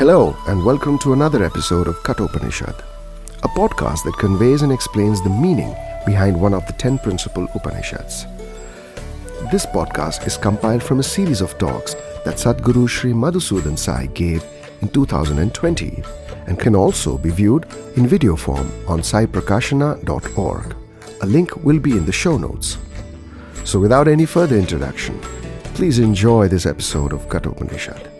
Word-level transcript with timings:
Hello, 0.00 0.34
and 0.46 0.64
welcome 0.64 0.98
to 1.00 1.12
another 1.12 1.44
episode 1.44 1.86
of 1.86 2.02
Kathopanishad, 2.04 2.74
a 3.42 3.48
podcast 3.48 4.02
that 4.04 4.16
conveys 4.18 4.62
and 4.62 4.72
explains 4.72 5.22
the 5.22 5.28
meaning 5.28 5.76
behind 6.06 6.40
one 6.40 6.54
of 6.54 6.66
the 6.66 6.72
ten 6.72 6.98
principal 6.98 7.46
Upanishads. 7.54 8.24
This 9.52 9.66
podcast 9.66 10.26
is 10.26 10.38
compiled 10.38 10.82
from 10.82 11.00
a 11.00 11.02
series 11.02 11.42
of 11.42 11.58
talks 11.58 11.92
that 12.24 12.38
Sadhguru 12.38 12.88
Sri 12.88 13.12
Madhusudan 13.12 13.78
Sai 13.78 14.06
gave 14.14 14.42
in 14.80 14.88
2020 14.88 16.02
and 16.46 16.58
can 16.58 16.74
also 16.74 17.18
be 17.18 17.28
viewed 17.28 17.66
in 17.96 18.06
video 18.06 18.36
form 18.36 18.72
on 18.88 19.00
saiprakashana.org. 19.00 20.76
A 21.20 21.26
link 21.26 21.54
will 21.56 21.78
be 21.78 21.90
in 21.90 22.06
the 22.06 22.20
show 22.22 22.38
notes. 22.38 22.78
So, 23.64 23.78
without 23.78 24.08
any 24.08 24.24
further 24.24 24.56
introduction, 24.56 25.20
please 25.74 25.98
enjoy 25.98 26.48
this 26.48 26.64
episode 26.64 27.12
of 27.12 27.28
Kathopanishad. 27.28 28.19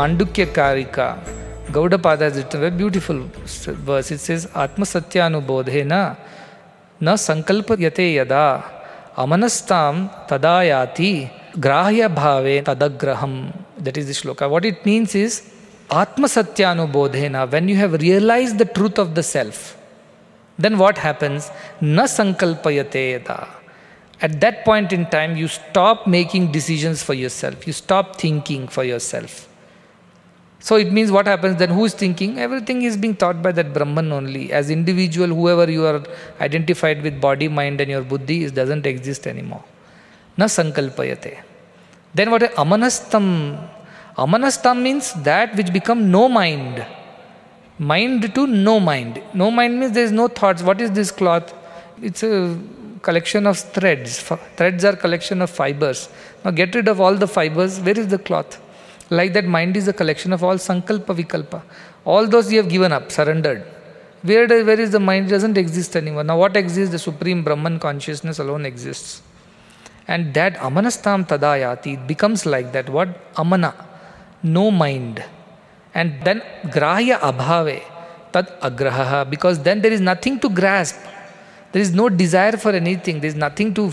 Mandukyakarika 0.00 0.98
Gaudapada 1.72 2.22
beautiful 2.78 3.18
verse 3.88 4.12
it's 4.12 4.30
is 4.30 4.46
आत्मसत्याबोधेन 4.62 5.92
न 7.00 7.16
संकल्पयते 7.24 8.06
यदा 8.14 8.44
अमनस्ता 9.24 9.82
तदा 10.30 10.54
याति 10.62 11.12
ग्राह्य 11.66 12.08
भाव 12.20 12.48
तदग्रह 12.68 13.26
that 13.84 13.98
is 13.98 14.08
the 14.10 14.14
shloka 14.20 14.42
what 14.54 14.64
it 14.72 14.86
means 14.86 15.16
is 15.16 15.40
आत्मसत्याबोधेन 16.02 17.36
when 17.54 17.70
you 17.70 17.76
have 17.76 17.94
realise 18.06 18.56
the 18.56 18.68
truth 18.74 19.00
of 19.04 19.08
the 19.20 19.20
self 19.28 19.62
then 20.58 20.74
what 20.84 20.98
happens 20.98 21.50
न 21.84 22.06
संकल्पयते 22.18 23.10
यदा 23.12 23.40
at 23.44 23.58
At 24.20 24.38
that 24.40 24.64
point 24.64 24.92
in 24.92 25.06
time, 25.06 25.34
you 25.34 25.46
stop 25.48 26.06
making 26.06 26.48
decisions 26.52 27.02
for 27.02 27.14
you 27.14 27.72
stop 27.72 28.12
thinking 28.24 28.66
for 28.68 28.86
for 28.86 28.98
self 29.02 29.49
So 30.62 30.76
it 30.76 30.92
means 30.92 31.10
what 31.10 31.26
happens 31.26 31.56
then? 31.56 31.70
Who 31.70 31.86
is 31.86 31.94
thinking? 31.94 32.38
Everything 32.38 32.82
is 32.82 32.96
being 32.96 33.16
taught 33.16 33.42
by 33.42 33.50
that 33.52 33.72
Brahman 33.72 34.12
only. 34.12 34.52
As 34.52 34.68
individual, 34.68 35.28
whoever 35.28 35.70
you 35.70 35.86
are 35.86 36.02
identified 36.38 37.02
with 37.02 37.18
body, 37.18 37.48
mind, 37.48 37.80
and 37.80 37.90
your 37.90 38.02
buddhi 38.02 38.44
is 38.44 38.52
doesn't 38.52 38.84
exist 38.84 39.26
anymore. 39.26 39.64
Na 40.36 40.44
sankalpayate. 40.44 41.42
Then 42.14 42.30
what? 42.30 42.42
Amanastam. 42.42 43.68
Amanastam 44.16 44.82
means 44.82 45.14
that 45.14 45.56
which 45.56 45.72
become 45.72 46.10
no 46.10 46.28
mind. 46.28 46.86
Mind 47.78 48.34
to 48.34 48.46
no 48.46 48.78
mind. 48.78 49.22
No 49.32 49.50
mind 49.50 49.80
means 49.80 49.92
there 49.92 50.04
is 50.04 50.12
no 50.12 50.28
thoughts. 50.28 50.62
What 50.62 50.82
is 50.82 50.90
this 50.90 51.10
cloth? 51.10 51.54
It's 52.02 52.22
a 52.22 52.58
collection 53.00 53.46
of 53.46 53.58
threads. 53.58 54.18
Threads 54.56 54.84
are 54.84 54.94
collection 54.94 55.40
of 55.40 55.48
fibers. 55.48 56.10
Now 56.44 56.50
get 56.50 56.74
rid 56.74 56.88
of 56.88 57.00
all 57.00 57.14
the 57.14 57.26
fibers. 57.26 57.80
Where 57.80 57.98
is 57.98 58.08
the 58.08 58.18
cloth? 58.18 58.60
Like 59.10 59.32
that, 59.32 59.44
mind 59.44 59.76
is 59.76 59.88
a 59.88 59.92
collection 59.92 60.32
of 60.32 60.44
all 60.44 60.54
sankalpa 60.54 61.14
vikalpa. 61.20 61.62
All 62.04 62.26
those 62.26 62.50
you 62.52 62.58
have 62.58 62.68
given 62.68 62.92
up, 62.92 63.10
surrendered. 63.10 63.64
Where, 64.22 64.46
where 64.46 64.80
is 64.80 64.90
the 64.92 65.00
mind? 65.00 65.26
It 65.26 65.30
doesn't 65.30 65.58
exist 65.58 65.96
anymore. 65.96 66.24
Now, 66.24 66.38
what 66.38 66.56
exists? 66.56 66.92
The 66.92 66.98
supreme 66.98 67.42
Brahman 67.42 67.80
consciousness 67.80 68.38
alone 68.38 68.66
exists. 68.66 69.22
And 70.06 70.32
that 70.34 70.54
amanastam 70.56 71.26
tadayati 71.26 72.06
becomes 72.06 72.46
like 72.46 72.72
that. 72.72 72.88
What? 72.88 73.08
Amana. 73.36 73.74
No 74.42 74.70
mind. 74.70 75.24
And 75.94 76.22
then 76.22 76.42
grahya 76.70 77.18
abhave 77.18 77.82
tad 78.32 78.48
agraha 78.60 79.28
because 79.28 79.58
then 79.62 79.80
there 79.80 79.92
is 79.92 80.00
nothing 80.00 80.38
to 80.40 80.48
grasp. 80.48 80.96
There 81.72 81.82
is 81.82 81.92
no 81.92 82.08
desire 82.08 82.56
for 82.56 82.70
anything. 82.70 83.20
There 83.20 83.28
is 83.28 83.34
nothing 83.34 83.74
to. 83.74 83.92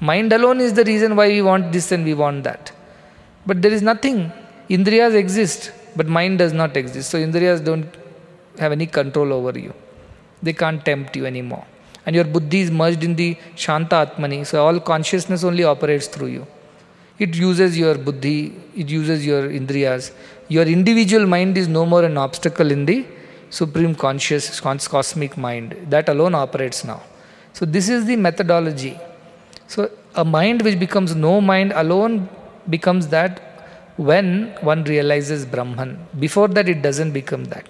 Mind 0.00 0.32
alone 0.32 0.60
is 0.60 0.72
the 0.72 0.84
reason 0.84 1.16
why 1.16 1.28
we 1.28 1.42
want 1.42 1.72
this 1.72 1.92
and 1.92 2.04
we 2.04 2.14
want 2.14 2.44
that. 2.44 2.72
But 3.46 3.62
there 3.62 3.72
is 3.72 3.82
nothing. 3.82 4.32
Indriyas 4.68 5.14
exist, 5.14 5.72
but 5.96 6.06
mind 6.06 6.38
does 6.38 6.52
not 6.52 6.76
exist. 6.76 7.10
So 7.10 7.18
Indriyas 7.18 7.64
don't 7.64 7.88
have 8.58 8.72
any 8.72 8.86
control 8.86 9.32
over 9.32 9.58
you. 9.58 9.74
They 10.42 10.52
can't 10.52 10.84
tempt 10.84 11.16
you 11.16 11.26
anymore. 11.26 11.64
And 12.06 12.16
your 12.16 12.24
buddhi 12.24 12.60
is 12.60 12.70
merged 12.70 13.04
in 13.04 13.14
the 13.14 13.36
Shanta 13.54 13.96
Atmani. 14.06 14.46
So 14.46 14.64
all 14.64 14.80
consciousness 14.80 15.44
only 15.44 15.64
operates 15.64 16.06
through 16.06 16.28
you. 16.28 16.46
It 17.18 17.36
uses 17.36 17.78
your 17.78 17.96
buddhi, 17.96 18.54
it 18.74 18.88
uses 18.88 19.26
your 19.26 19.42
indriyas. 19.48 20.12
Your 20.48 20.64
individual 20.64 21.26
mind 21.26 21.58
is 21.58 21.68
no 21.68 21.84
more 21.84 22.02
an 22.04 22.16
obstacle 22.16 22.70
in 22.70 22.86
the 22.86 23.04
supreme 23.50 23.94
conscious 23.94 24.58
cosmic 24.60 25.36
mind. 25.36 25.76
That 25.88 26.08
alone 26.08 26.34
operates 26.34 26.82
now. 26.84 27.02
So 27.52 27.66
this 27.66 27.88
is 27.88 28.06
the 28.06 28.16
methodology. 28.16 28.98
So 29.66 29.90
a 30.14 30.24
mind 30.24 30.62
which 30.62 30.78
becomes 30.78 31.14
no 31.14 31.40
mind 31.40 31.72
alone 31.74 32.28
becomes 32.70 33.08
that 33.08 33.40
when 33.96 34.54
one 34.60 34.84
realizes 34.84 35.44
Brahman. 35.44 35.98
Before 36.18 36.48
that, 36.48 36.68
it 36.68 36.82
doesn't 36.82 37.12
become 37.12 37.44
that. 37.44 37.68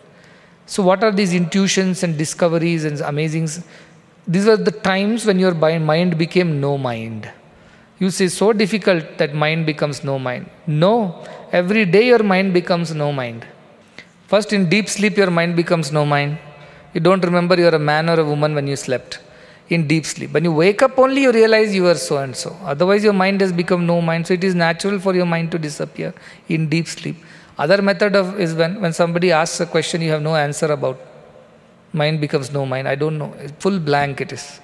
So, 0.66 0.82
what 0.82 1.02
are 1.02 1.10
these 1.10 1.34
intuitions 1.34 2.02
and 2.04 2.16
discoveries 2.16 2.84
and 2.84 3.00
amazing? 3.00 3.48
These 4.28 4.46
were 4.46 4.56
the 4.56 4.70
times 4.70 5.26
when 5.26 5.38
your 5.38 5.54
mind 5.54 6.16
became 6.16 6.60
no 6.60 6.78
mind. 6.78 7.30
You 7.98 8.10
say, 8.10 8.28
so 8.28 8.52
difficult 8.52 9.18
that 9.18 9.34
mind 9.34 9.66
becomes 9.66 10.04
no 10.04 10.18
mind. 10.18 10.48
No, 10.66 11.24
every 11.52 11.84
day 11.84 12.06
your 12.06 12.22
mind 12.22 12.54
becomes 12.54 12.94
no 12.94 13.12
mind. 13.12 13.46
First, 14.28 14.52
in 14.52 14.68
deep 14.68 14.88
sleep, 14.88 15.16
your 15.16 15.30
mind 15.30 15.56
becomes 15.56 15.90
no 15.90 16.06
mind. 16.06 16.38
You 16.94 17.00
don't 17.00 17.24
remember 17.24 17.58
you're 17.58 17.74
a 17.74 17.78
man 17.78 18.08
or 18.08 18.20
a 18.20 18.24
woman 18.24 18.54
when 18.54 18.66
you 18.66 18.76
slept 18.76 19.18
in 19.70 19.86
deep 19.86 20.04
sleep. 20.04 20.32
When 20.32 20.44
you 20.44 20.52
wake 20.52 20.82
up 20.82 20.98
only, 20.98 21.22
you 21.22 21.32
realize 21.32 21.74
you 21.74 21.86
are 21.86 21.94
so 21.94 22.18
and 22.18 22.36
so. 22.36 22.56
Otherwise, 22.64 23.04
your 23.04 23.12
mind 23.12 23.40
has 23.40 23.52
become 23.52 23.86
no 23.86 24.00
mind. 24.00 24.26
So 24.26 24.34
it 24.34 24.44
is 24.44 24.54
natural 24.54 24.98
for 24.98 25.14
your 25.14 25.26
mind 25.26 25.52
to 25.52 25.58
disappear 25.58 26.12
in 26.48 26.68
deep 26.68 26.88
sleep. 26.88 27.16
Other 27.56 27.80
method 27.80 28.16
of 28.16 28.40
is 28.40 28.54
when, 28.54 28.80
when 28.80 28.92
somebody 28.92 29.30
asks 29.30 29.60
a 29.60 29.66
question 29.66 30.02
you 30.02 30.10
have 30.10 30.22
no 30.22 30.34
answer 30.34 30.66
about. 30.66 30.98
Mind 31.92 32.20
becomes 32.20 32.52
no 32.52 32.66
mind. 32.66 32.88
I 32.88 32.94
don't 32.94 33.16
know. 33.16 33.34
Full 33.60 33.78
blank 33.78 34.20
it 34.20 34.32
is. 34.32 34.60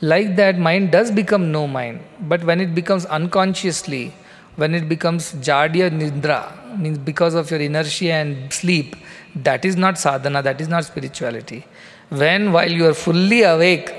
Like 0.00 0.36
that, 0.36 0.58
mind 0.58 0.90
does 0.90 1.10
become 1.10 1.50
no 1.52 1.66
mind. 1.66 2.00
But 2.20 2.44
when 2.44 2.60
it 2.60 2.74
becomes 2.74 3.06
unconsciously, 3.06 4.12
when 4.56 4.74
it 4.74 4.88
becomes 4.88 5.32
jadya 5.34 5.90
nidra, 5.90 6.78
means 6.78 6.98
because 6.98 7.34
of 7.34 7.50
your 7.50 7.60
inertia 7.60 8.12
and 8.12 8.52
sleep, 8.52 8.96
that 9.36 9.64
is 9.64 9.76
not 9.76 9.98
sadhana, 9.98 10.42
that 10.42 10.60
is 10.60 10.68
not 10.68 10.84
spirituality. 10.84 11.64
When 12.20 12.52
while 12.52 12.70
you 12.70 12.86
are 12.86 12.94
fully 12.94 13.42
awake 13.42 13.90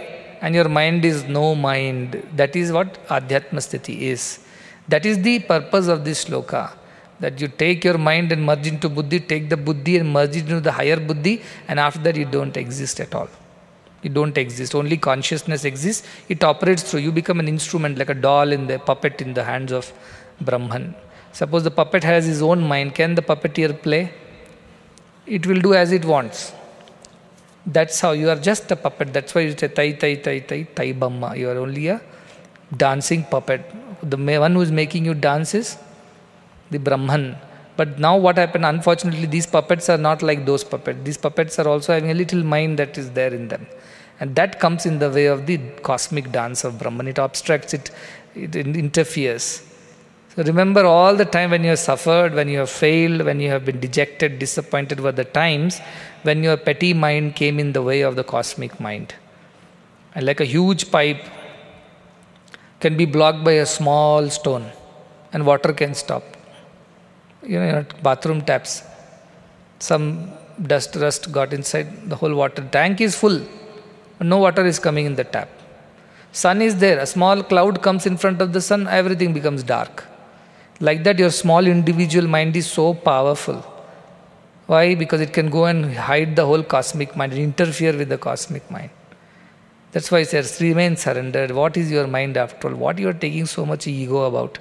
and 0.42 0.56
your 0.56 0.70
mind 0.70 1.04
is 1.04 1.26
no 1.26 1.54
mind, 1.54 2.26
that 2.36 2.56
is 2.56 2.72
what 2.72 3.06
Adhyatma 3.08 3.60
Sthiti 3.66 3.96
is. 4.14 4.40
That 4.88 5.06
is 5.06 5.22
the 5.22 5.40
purpose 5.40 5.88
of 5.88 6.06
this 6.06 6.24
sloka. 6.26 6.72
That 7.20 7.42
you 7.42 7.48
take 7.48 7.84
your 7.84 7.98
mind 7.98 8.32
and 8.32 8.46
merge 8.46 8.68
into 8.68 8.88
buddhi, 8.88 9.20
take 9.20 9.50
the 9.50 9.58
buddhi 9.58 9.98
and 9.98 10.14
merge 10.14 10.38
into 10.38 10.62
the 10.62 10.72
higher 10.72 11.00
buddhi, 11.00 11.42
and 11.68 11.80
after 11.80 12.00
that 12.04 12.16
you 12.16 12.26
don't 12.26 12.56
exist 12.56 13.00
at 13.02 13.14
all. 13.14 13.30
You 14.02 14.12
don't 14.12 14.38
exist. 14.38 14.76
Only 14.76 14.98
consciousness 14.98 15.66
exists. 15.66 16.08
It 16.30 16.44
operates 16.44 16.84
through. 16.84 17.02
You 17.02 17.12
become 17.12 17.40
an 17.40 17.48
instrument 17.48 17.98
like 17.98 18.10
a 18.10 18.14
doll 18.14 18.52
in 18.52 18.68
the 18.68 18.80
puppet 18.80 19.22
in 19.22 19.34
the 19.34 19.44
hands 19.44 19.72
of 19.74 19.92
Brahman. 20.40 20.96
Suppose 21.34 21.64
the 21.64 21.72
puppet 21.72 22.04
has 22.04 22.26
his 22.26 22.42
own 22.42 22.62
mind, 22.62 22.96
can 22.96 23.16
the 23.16 23.22
puppeteer 23.22 23.82
play? 23.82 24.14
It 25.26 25.46
will 25.46 25.60
do 25.60 25.74
as 25.74 25.92
it 25.92 26.06
wants. 26.06 26.54
That's 27.66 28.00
how 28.00 28.12
you 28.12 28.30
are 28.30 28.36
just 28.36 28.72
a 28.72 28.76
puppet. 28.76 29.12
That's 29.14 29.34
why 29.34 29.42
you 29.42 29.58
say 29.58 29.68
tai 29.68 29.94
tai 29.94 30.16
tai 30.16 30.40
tai 30.40 30.64
tai 30.64 30.94
bamma. 30.94 31.36
You 31.36 31.50
are 31.50 31.58
only 31.58 31.88
a 31.88 32.02
dancing 32.76 33.24
puppet. 33.24 33.62
The 34.04 34.18
one 34.18 34.54
who 34.54 34.62
is 34.62 34.72
making 34.72 35.06
you 35.06 35.14
dance 35.14 35.56
is 35.56 35.78
the 36.70 36.78
Brahman. 36.78 37.38
But 37.78 38.00
now 38.00 38.18
what 38.18 38.38
happened? 38.38 38.66
Unfortunately, 38.66 39.26
these 39.26 39.48
puppets 39.48 39.90
are 39.90 39.98
not 39.98 40.22
like 40.22 40.46
those 40.46 40.64
puppets. 40.64 41.00
These 41.04 41.18
puppets 41.18 41.60
are 41.60 41.68
also 41.68 41.94
having 41.94 42.12
a 42.12 42.14
little 42.14 42.44
mind 42.44 42.80
that 42.80 42.98
is 42.98 43.12
there 43.12 43.34
in 43.34 43.48
them. 43.48 43.68
And 44.20 44.36
that 44.36 44.60
comes 44.60 44.86
in 44.86 45.00
the 45.00 45.10
way 45.10 45.26
of 45.26 45.46
the 45.46 45.58
cosmic 45.82 46.32
dance 46.32 46.64
of 46.64 46.80
Brahman. 46.80 47.08
It 47.08 47.18
obstructs, 47.18 47.74
it, 47.74 47.92
it 48.34 48.56
interferes. 48.56 49.62
So 50.36 50.44
remember 50.44 50.86
all 50.86 51.16
the 51.16 51.24
time 51.24 51.52
when 51.52 51.64
you 51.64 51.70
have 51.70 51.80
suffered, 51.80 52.34
when 52.34 52.50
you 52.50 52.60
have 52.60 52.70
failed, 52.70 53.22
when 53.22 53.40
you 53.40 53.50
have 53.50 53.64
been 53.64 53.80
dejected, 53.80 54.38
disappointed 54.38 55.00
were 55.00 55.14
the 55.14 55.24
times 55.24 55.80
when 56.24 56.44
your 56.44 56.58
petty 56.58 56.94
mind 56.94 57.36
came 57.36 57.58
in 57.58 57.72
the 57.72 57.82
way 57.82 58.02
of 58.02 58.18
the 58.18 58.24
cosmic 58.24 58.78
mind. 58.80 59.16
And 60.14 60.26
like 60.26 60.42
a 60.42 60.46
huge 60.46 60.92
pipe 60.92 61.24
can 62.82 62.98
be 62.98 63.06
blocked 63.06 63.46
by 63.46 63.54
a 63.54 63.66
small 63.66 64.30
stone 64.30 64.70
and 65.32 65.46
water 65.46 65.72
can 65.72 65.94
stop. 65.94 66.24
You 67.42 67.60
know, 67.60 67.86
bathroom 68.04 68.42
taps. 68.42 68.84
Some 69.80 70.32
dust 70.62 70.98
rust 70.98 71.32
got 71.32 71.54
inside 71.54 72.10
the 72.10 72.16
whole 72.18 72.36
water 72.36 72.68
tank 72.72 73.00
is 73.00 73.16
full. 73.16 73.42
No 74.20 74.38
water 74.40 74.66
is 74.66 74.80
coming 74.80 75.06
in 75.06 75.16
the 75.16 75.24
tap. 75.24 75.48
Sun 76.34 76.62
is 76.62 76.76
there. 76.76 77.00
A 77.00 77.06
small 77.06 77.42
cloud 77.42 77.82
comes 77.82 78.06
in 78.06 78.18
front 78.18 78.42
of 78.42 78.52
the 78.52 78.60
sun, 78.60 78.88
everything 78.90 79.32
becomes 79.32 79.64
dark. 79.64 80.04
Like 80.80 81.04
that, 81.04 81.18
your 81.20 81.32
small 81.32 81.66
individual 81.66 82.28
mind 82.28 82.56
is 82.56 82.68
so 82.68 82.94
powerful. 82.94 83.64
Why? 84.68 84.96
Because 84.96 85.22
it 85.22 85.32
can 85.32 85.50
go 85.50 85.66
and 85.66 85.94
hide 85.96 86.36
the 86.36 86.46
whole 86.46 86.64
cosmic 86.64 87.16
mind 87.16 87.34
interfere 87.34 87.96
with 87.96 88.10
the 88.10 88.18
cosmic 88.18 88.70
mind. 88.70 88.90
That's 89.92 90.12
why 90.12 90.20
it 90.20 90.30
says, 90.30 90.60
remain 90.60 90.98
surrendered. 90.98 91.52
What 91.52 91.78
is 91.78 91.92
your 91.92 92.08
mind 92.08 92.36
after 92.36 92.70
all? 92.70 92.76
What 92.76 93.00
you 93.00 93.08
are 93.08 93.14
taking 93.14 93.46
so 93.46 93.66
much 93.66 93.88
ego 93.88 94.24
about? 94.24 94.60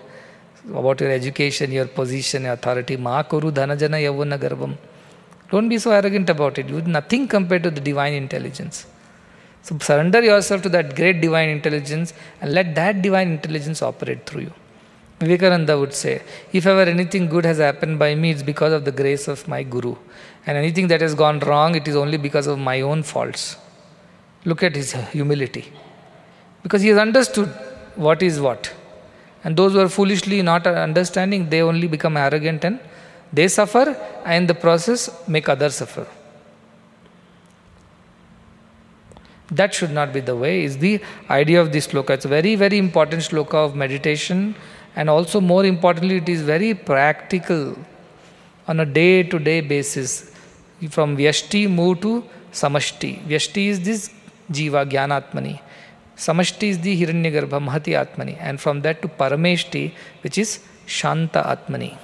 about 0.73 1.01
your 1.01 1.11
education, 1.11 1.71
your 1.71 1.87
position, 1.87 2.45
your 2.45 2.55
authority. 2.55 2.97
Ma 2.97 3.23
kuru 3.23 3.51
dhanajana 3.51 4.01
yavana 4.03 4.39
garbam. 4.39 4.77
Don't 5.51 5.69
be 5.69 5.79
so 5.79 5.91
arrogant 5.91 6.31
about 6.31 6.59
it. 6.59 6.69
You 6.69 6.81
nothing 6.83 7.29
compared 7.29 7.63
to 7.65 7.71
the 7.71 7.81
divine 7.81 8.15
intelligence. 8.15 8.87
So 9.63 9.79
surrender 9.79 10.23
yourself 10.23 10.63
to 10.63 10.69
that 10.71 10.95
great 10.97 11.21
divine 11.21 11.49
intelligence 11.49 12.13
and 12.41 12.53
let 12.53 12.75
that 12.75 13.03
divine 13.03 13.31
intelligence 13.33 13.83
operate 13.83 14.27
through 14.27 14.43
you. 14.43 14.53
Vivekananda 15.21 15.79
would 15.79 15.95
say, 15.95 16.23
if 16.53 16.67
ever 16.67 16.83
anything 16.91 17.29
good 17.29 17.45
has 17.45 17.59
happened 17.59 17.99
by 17.99 18.15
me, 18.15 18.31
it's 18.31 18.43
because 18.43 18.73
of 18.73 18.85
the 18.85 18.93
grace 18.93 19.29
of 19.29 19.47
my 19.47 19.63
Guru. 19.63 19.97
And 20.47 20.59
anything 20.59 20.89
that 20.89 21.01
has 21.01 21.15
gone 21.15 21.39
wrong, 21.41 21.75
it 21.75 21.87
is 21.89 21.97
only 21.97 22.19
because 22.19 22.47
of 22.47 22.59
my 22.59 22.81
own 22.81 23.03
faults. 23.03 23.57
Look 24.45 24.63
at 24.63 24.75
his 24.75 24.93
humility. 24.93 25.73
Because 26.63 26.83
he 26.83 26.89
has 26.89 26.99
understood 26.99 27.49
what 27.95 28.23
is 28.23 28.41
what. 28.41 28.73
And 29.45 29.57
those 29.57 29.73
who 29.73 29.81
are 29.81 29.89
foolishly 29.89 30.43
not 30.43 30.67
understanding, 30.67 31.49
they 31.49 31.63
only 31.63 31.87
become 31.87 32.17
arrogant 32.17 32.65
and 32.65 32.81
they 33.33 33.49
suffer 33.49 33.97
and 34.25 34.35
in 34.35 34.47
the 34.47 34.55
process 34.55 35.11
make 35.29 35.49
others 35.49 35.77
suffer. 35.77 36.07
That 39.51 39.75
should 39.75 39.91
not 39.91 40.13
be 40.13 40.21
the 40.21 40.35
way, 40.35 40.65
is 40.65 40.79
the 40.79 41.01
idea 41.31 41.61
of 41.61 41.71
this 41.71 41.87
sloka. 41.87 42.11
It's 42.11 42.25
a 42.25 42.29
very, 42.29 42.57
very 42.57 42.79
important 42.79 43.23
sloka 43.23 43.55
of 43.55 43.77
meditation, 43.77 44.55
and 44.97 45.11
also 45.11 45.41
more 45.41 45.65
importantly, 45.65 46.17
it 46.17 46.29
is 46.29 46.43
very 46.43 46.75
practical 46.75 47.77
on 48.69 48.81
a 48.81 48.87
day 48.87 49.23
to 49.23 49.39
day 49.39 49.61
basis. 49.61 50.31
From 50.91 51.17
Vyashti, 51.17 51.71
move 51.71 52.01
to 52.03 52.25
Samashti. 52.53 53.23
Vyashti 53.27 53.69
is 53.69 53.81
this 53.81 54.11
Jiva, 54.51 54.89
Jnanatmani. 54.91 55.61
Samashti 56.17 56.69
is 56.69 56.81
the 56.81 57.01
Hiranyagarbha, 57.01 57.61
Mahati 57.69 57.95
Atmani. 58.05 58.37
And 58.39 58.61
from 58.61 58.83
that 58.83 59.01
to 59.03 59.09
Parameshti, 59.09 59.93
which 60.21 60.39
is 60.39 60.61
Shanta 60.87 61.43
Atmani. 61.43 61.97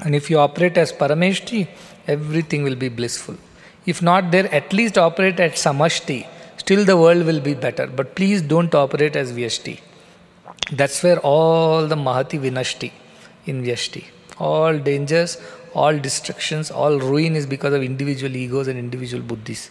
And 0.00 0.14
if 0.14 0.28
you 0.28 0.38
operate 0.38 0.76
as 0.76 0.92
Parameshti, 0.92 1.68
everything 2.08 2.64
will 2.64 2.74
be 2.74 2.88
blissful. 2.88 3.36
If 3.86 4.02
not 4.02 4.30
there, 4.30 4.52
at 4.52 4.72
least 4.72 4.98
operate 4.98 5.38
at 5.38 5.52
Samashti 5.52 6.26
still 6.64 6.84
the 6.84 6.96
world 6.96 7.26
will 7.26 7.40
be 7.40 7.54
better. 7.54 7.86
But 7.86 8.14
please 8.14 8.42
don't 8.42 8.74
operate 8.74 9.16
as 9.16 9.32
Vyashti. 9.32 9.80
That's 10.72 11.02
where 11.02 11.18
all 11.20 11.86
the 11.86 11.96
Mahati 11.96 12.40
Vinashti 12.40 12.90
in 13.46 13.62
Vyashti. 13.62 14.04
All 14.38 14.78
dangers, 14.78 15.38
all 15.74 15.98
destructions, 15.98 16.70
all 16.70 16.98
ruin 16.98 17.36
is 17.36 17.46
because 17.46 17.74
of 17.74 17.82
individual 17.82 18.34
egos 18.34 18.68
and 18.68 18.78
individual 18.78 19.22
buddhis. 19.22 19.70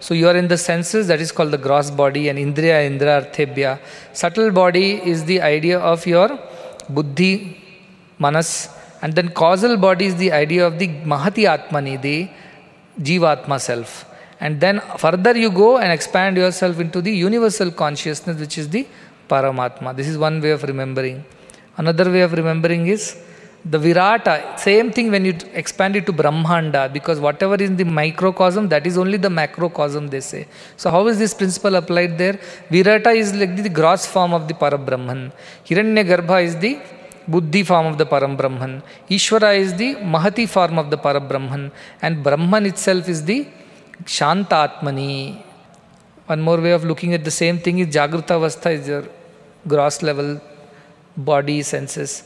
So 0.00 0.14
you 0.14 0.28
are 0.28 0.36
in 0.36 0.48
the 0.48 0.58
senses, 0.58 1.06
that 1.08 1.20
is 1.20 1.30
called 1.30 1.52
the 1.52 1.58
gross 1.58 1.90
body, 1.90 2.28
and 2.28 2.38
Indriya, 2.38 2.84
Indra, 2.84 3.22
Arthebhya. 3.22 3.78
Subtle 4.12 4.50
body 4.50 4.94
is 4.94 5.24
the 5.24 5.40
idea 5.40 5.78
of 5.78 6.06
your 6.06 6.38
buddhi, 6.88 7.62
manas, 8.18 8.68
and 9.00 9.14
then 9.14 9.28
causal 9.28 9.76
body 9.76 10.06
is 10.06 10.16
the 10.16 10.32
idea 10.32 10.66
of 10.66 10.78
the 10.78 10.88
Mahati 10.88 11.46
Atmani, 11.46 12.00
the 12.00 12.28
Jivatma 13.00 13.60
self. 13.60 14.04
And 14.40 14.60
then 14.60 14.80
further 14.98 15.36
you 15.36 15.50
go 15.50 15.78
and 15.78 15.92
expand 15.92 16.36
yourself 16.36 16.80
into 16.80 17.00
the 17.00 17.12
universal 17.12 17.70
consciousness, 17.70 18.40
which 18.40 18.58
is 18.58 18.68
the 18.68 18.86
Paramatma. 19.32 19.94
This 19.98 20.08
is 20.12 20.16
one 20.18 20.40
way 20.44 20.52
of 20.56 20.62
remembering. 20.72 21.24
Another 21.76 22.10
way 22.14 22.22
of 22.28 22.32
remembering 22.40 22.86
is 22.86 23.04
the 23.64 23.78
Virata. 23.78 24.58
Same 24.58 24.90
thing 24.96 25.10
when 25.10 25.24
you 25.24 25.34
expand 25.54 25.94
it 25.96 26.04
to 26.06 26.12
Brahmanda, 26.12 26.92
because 26.92 27.20
whatever 27.20 27.54
is 27.54 27.68
in 27.70 27.76
the 27.76 27.84
microcosm, 27.84 28.68
that 28.68 28.86
is 28.86 28.98
only 28.98 29.18
the 29.26 29.30
macrocosm, 29.30 30.08
they 30.08 30.20
say. 30.20 30.46
So, 30.76 30.90
how 30.90 31.06
is 31.06 31.18
this 31.18 31.34
principle 31.34 31.76
applied 31.76 32.18
there? 32.18 32.38
Virata 32.70 33.14
is 33.14 33.34
like 33.34 33.54
the 33.68 33.68
gross 33.68 34.04
form 34.06 34.34
of 34.34 34.48
the 34.48 34.54
Parabrahman. 34.54 35.32
Hiranyagarbha 35.66 36.44
is 36.44 36.56
the 36.56 36.80
Buddhi 37.26 37.62
form 37.62 37.86
of 37.86 37.98
the 37.98 38.06
Param 38.06 38.36
Brahman. 38.36 38.82
Ishvara 39.08 39.56
is 39.56 39.74
the 39.74 39.94
Mahati 39.94 40.48
form 40.48 40.78
of 40.78 40.90
the 40.90 40.98
Parabrahman. 40.98 41.70
And 42.00 42.22
Brahman 42.22 42.66
itself 42.66 43.08
is 43.08 43.24
the 43.24 43.46
Shantatmani. 44.04 45.40
One 46.26 46.40
more 46.40 46.60
way 46.60 46.72
of 46.72 46.84
looking 46.84 47.14
at 47.14 47.24
the 47.24 47.30
same 47.30 47.58
thing 47.58 47.78
is 47.78 47.88
Jagruta 47.88 48.34
Avastha 48.40 48.72
is 48.72 49.06
gross 49.66 50.02
level 50.02 50.40
body 51.16 51.62
senses. 51.62 52.24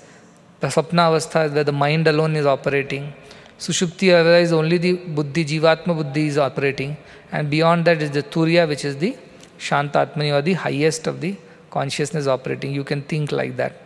The 0.60 0.68
Sapna 0.68 1.10
Avastha 1.10 1.46
is 1.46 1.52
where 1.52 1.64
the 1.64 1.72
mind 1.72 2.06
alone 2.06 2.36
is 2.36 2.46
operating. 2.46 3.12
Sushupti 3.58 4.08
Avastha 4.08 4.42
is 4.42 4.52
only 4.52 4.78
the 4.78 4.92
Buddhi, 4.94 5.44
Jivatma 5.44 5.94
Buddhi 5.94 6.28
is 6.28 6.38
operating. 6.38 6.96
And 7.32 7.50
beyond 7.50 7.84
that 7.86 8.00
is 8.02 8.10
the 8.10 8.22
Turiya, 8.22 8.68
which 8.68 8.84
is 8.84 8.96
the 8.96 9.16
Shantatmani 9.58 10.32
or 10.32 10.42
the 10.42 10.54
highest 10.54 11.06
of 11.06 11.20
the 11.20 11.36
consciousness 11.70 12.26
operating. 12.26 12.72
You 12.72 12.84
can 12.84 13.02
think 13.02 13.32
like 13.32 13.56
that. 13.56 13.82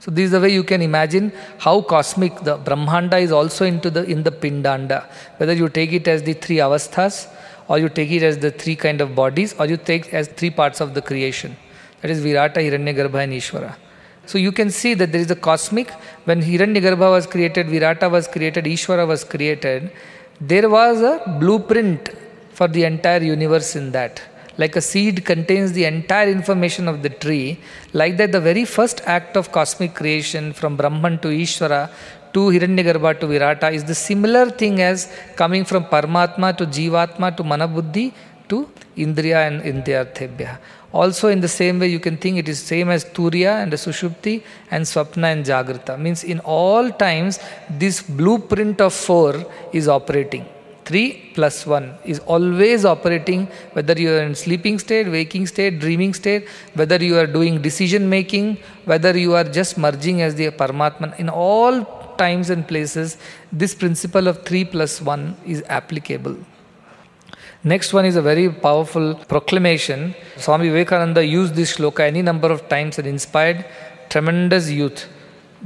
So 0.00 0.10
this 0.10 0.26
is 0.26 0.30
the 0.30 0.40
way 0.40 0.50
you 0.50 0.62
can 0.62 0.82
imagine 0.82 1.32
how 1.58 1.80
cosmic 1.80 2.40
the 2.42 2.56
Brahmanda 2.58 3.18
is 3.18 3.32
also 3.32 3.64
into 3.64 3.90
the 3.90 4.04
in 4.04 4.22
the 4.22 4.30
Pindanda. 4.30 5.04
Whether 5.38 5.54
you 5.54 5.68
take 5.68 5.92
it 5.92 6.06
as 6.06 6.22
the 6.22 6.34
three 6.34 6.56
avasthas, 6.56 7.28
or 7.68 7.78
you 7.78 7.88
take 7.88 8.10
it 8.10 8.22
as 8.22 8.38
the 8.38 8.50
three 8.50 8.76
kind 8.76 9.00
of 9.00 9.14
bodies, 9.14 9.54
or 9.58 9.66
you 9.66 9.76
take 9.76 10.14
as 10.14 10.28
three 10.28 10.50
parts 10.50 10.80
of 10.80 10.94
the 10.94 11.02
creation. 11.02 11.56
That 12.00 12.10
is 12.10 12.22
Virata, 12.22 12.56
Hiranyagarbha, 12.56 13.24
and 13.24 13.32
Ishvara. 13.32 13.76
So 14.26 14.38
you 14.38 14.52
can 14.52 14.70
see 14.70 14.94
that 14.94 15.12
there 15.12 15.20
is 15.20 15.30
a 15.30 15.36
cosmic. 15.36 15.90
When 16.24 16.42
Hiranyagarbha 16.42 17.10
was 17.10 17.26
created, 17.26 17.66
Virata 17.66 18.10
was 18.10 18.26
created, 18.26 18.64
Ishvara 18.64 19.06
was 19.06 19.24
created. 19.24 19.92
There 20.40 20.68
was 20.68 21.00
a 21.00 21.22
blueprint 21.40 22.10
for 22.52 22.68
the 22.68 22.84
entire 22.84 23.22
universe 23.22 23.76
in 23.76 23.92
that 23.92 24.20
like 24.58 24.76
a 24.76 24.80
seed 24.80 25.24
contains 25.24 25.72
the 25.72 25.84
entire 25.84 26.28
information 26.28 26.88
of 26.88 27.02
the 27.02 27.10
tree, 27.10 27.58
like 27.92 28.16
that 28.16 28.32
the 28.32 28.40
very 28.40 28.64
first 28.64 29.02
act 29.04 29.36
of 29.36 29.52
cosmic 29.52 29.94
creation 29.94 30.52
from 30.52 30.76
Brahman 30.76 31.18
to 31.18 31.28
Ishvara 31.28 31.90
to 32.32 32.40
Hiranyagarbha 32.54 33.20
to 33.20 33.26
Virata 33.26 33.72
is 33.72 33.84
the 33.84 33.94
similar 33.94 34.50
thing 34.50 34.80
as 34.80 35.12
coming 35.36 35.64
from 35.64 35.84
Paramatma 35.84 36.56
to 36.56 36.66
Jivatma 36.66 37.36
to 37.36 37.42
Manabuddhi 37.42 38.12
to 38.48 38.68
Indriya 38.96 39.46
and 39.48 39.62
Indrayarthebhya. 39.62 40.58
Also 41.02 41.28
in 41.34 41.40
the 41.46 41.52
same 41.60 41.78
way 41.80 41.88
you 41.94 42.00
can 42.06 42.16
think 42.16 42.38
it 42.42 42.48
is 42.52 42.58
same 42.72 42.88
as 42.96 43.04
Turiya 43.16 43.54
and 43.62 43.72
Sushupti 43.86 44.34
and 44.70 44.84
Swapna 44.92 45.26
and 45.34 45.44
Jagrata. 45.44 45.94
Means 46.04 46.24
in 46.24 46.40
all 46.40 46.90
times 46.90 47.38
this 47.68 48.02
blueprint 48.02 48.80
of 48.80 48.94
four 48.94 49.32
is 49.72 49.88
operating. 49.88 50.46
3 50.86 51.32
plus 51.34 51.56
1 51.66 51.86
is 52.12 52.18
always 52.34 52.84
operating 52.94 53.46
whether 53.76 53.94
you 54.02 54.10
are 54.16 54.22
in 54.28 54.34
sleeping 54.42 54.76
state 54.84 55.08
waking 55.14 55.46
state 55.52 55.80
dreaming 55.84 56.12
state 56.18 56.44
whether 56.80 56.98
you 57.08 57.16
are 57.22 57.26
doing 57.38 57.60
decision 57.68 58.08
making 58.16 58.46
whether 58.92 59.12
you 59.24 59.34
are 59.38 59.46
just 59.58 59.76
merging 59.84 60.22
as 60.26 60.36
the 60.40 60.46
paramatman 60.60 61.18
in 61.24 61.28
all 61.28 61.80
times 62.22 62.50
and 62.54 62.68
places 62.72 63.18
this 63.62 63.74
principle 63.82 64.28
of 64.32 64.44
3 64.50 64.64
plus 64.74 64.94
1 65.02 65.26
is 65.54 65.64
applicable 65.80 66.36
next 67.72 67.92
one 67.98 68.06
is 68.10 68.16
a 68.22 68.24
very 68.30 68.46
powerful 68.66 69.06
proclamation 69.32 70.00
swami 70.44 70.68
vivekananda 70.74 71.22
used 71.40 71.54
this 71.60 71.70
shloka 71.76 72.02
any 72.12 72.22
number 72.30 72.50
of 72.56 72.60
times 72.74 72.98
and 73.00 73.08
inspired 73.16 73.60
tremendous 74.14 74.66
youth 74.78 75.00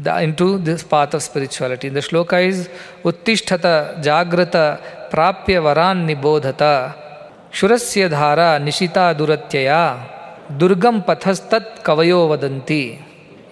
into 0.07 0.59
this 0.59 0.83
path 0.83 1.15
of 1.15 1.23
spirituality. 1.23 1.89
The 1.89 2.01
shloka 2.01 2.45
is 2.47 2.69
Uttishtata 3.05 4.03
Jagrata 4.03 5.11
Prapya 5.11 5.61
Varan 5.61 6.07
Nibodhata 6.07 6.97
Shurasya 7.53 8.09
Dhara 8.09 8.63
Nishita 8.63 9.15
Duratyaya 9.15 10.59
Durgam 10.59 11.03
Pathastat 11.03 11.83
Kavayo 11.83 12.29
Vadanti. 12.29 13.03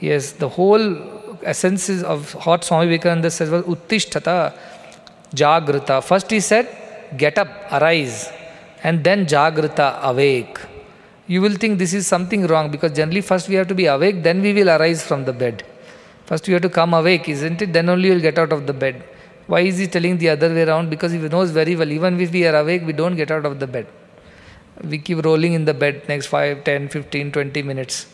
Yes, 0.01 0.33
the 0.33 0.49
whole 0.49 0.97
essence 1.43 1.91
of 2.03 2.33
what 2.47 2.65
Swami 2.65 2.87
Vivekananda 2.87 3.31
says 3.31 3.51
was 3.51 3.65
Uttishtata 3.65 4.55
Jagrata. 5.35 6.03
First 6.03 6.31
he 6.31 6.41
said, 6.41 6.69
get 7.17 7.37
up, 7.39 7.49
arise, 7.73 8.31
and 8.83 9.05
then 9.05 9.27
Jagrata, 9.27 10.01
awake. 10.03 10.59
You 11.27 11.43
will 11.43 11.55
think 11.55 11.79
this 11.79 11.93
is 11.93 12.07
something 12.07 12.47
wrong 12.47 12.71
because 12.71 12.93
generally 12.93 13.21
first 13.21 13.49
we 13.49 13.57
have 13.57 13.69
to 13.69 13.75
be 13.75 13.87
awake, 13.87 14.23
then 14.23 14.41
we 14.41 14.53
will 14.53 14.71
arise 14.71 15.05
from 15.07 15.25
the 15.25 15.33
bed. 15.33 15.65
First, 16.25 16.47
you 16.47 16.55
have 16.55 16.63
to 16.63 16.69
come 16.69 16.93
awake, 16.95 17.29
isn't 17.29 17.63
it? 17.63 17.73
Then 17.73 17.89
only 17.89 18.09
you'll 18.09 18.21
get 18.21 18.39
out 18.39 18.53
of 18.53 18.67
the 18.67 18.73
bed. 18.73 19.03
Why 19.47 19.61
is 19.61 19.79
he 19.79 19.87
telling 19.87 20.19
the 20.19 20.29
other 20.29 20.53
way 20.55 20.63
around? 20.63 20.91
Because 20.91 21.13
he 21.13 21.19
knows 21.19 21.51
very 21.51 21.75
well, 21.75 21.91
even 21.91 22.21
if 22.21 22.33
we 22.33 22.47
are 22.47 22.55
awake, 22.57 22.83
we 22.85 22.93
don't 22.93 23.17
get 23.17 23.31
out 23.31 23.47
of 23.47 23.59
the 23.59 23.67
bed. 23.67 23.87
We 24.85 24.99
keep 24.99 25.25
rolling 25.25 25.55
in 25.55 25.65
the 25.65 25.75
bed 25.75 26.03
next 26.07 26.27
5, 26.27 26.65
10, 26.65 26.89
15, 26.89 27.33
20 27.33 27.63
minutes. 27.63 28.07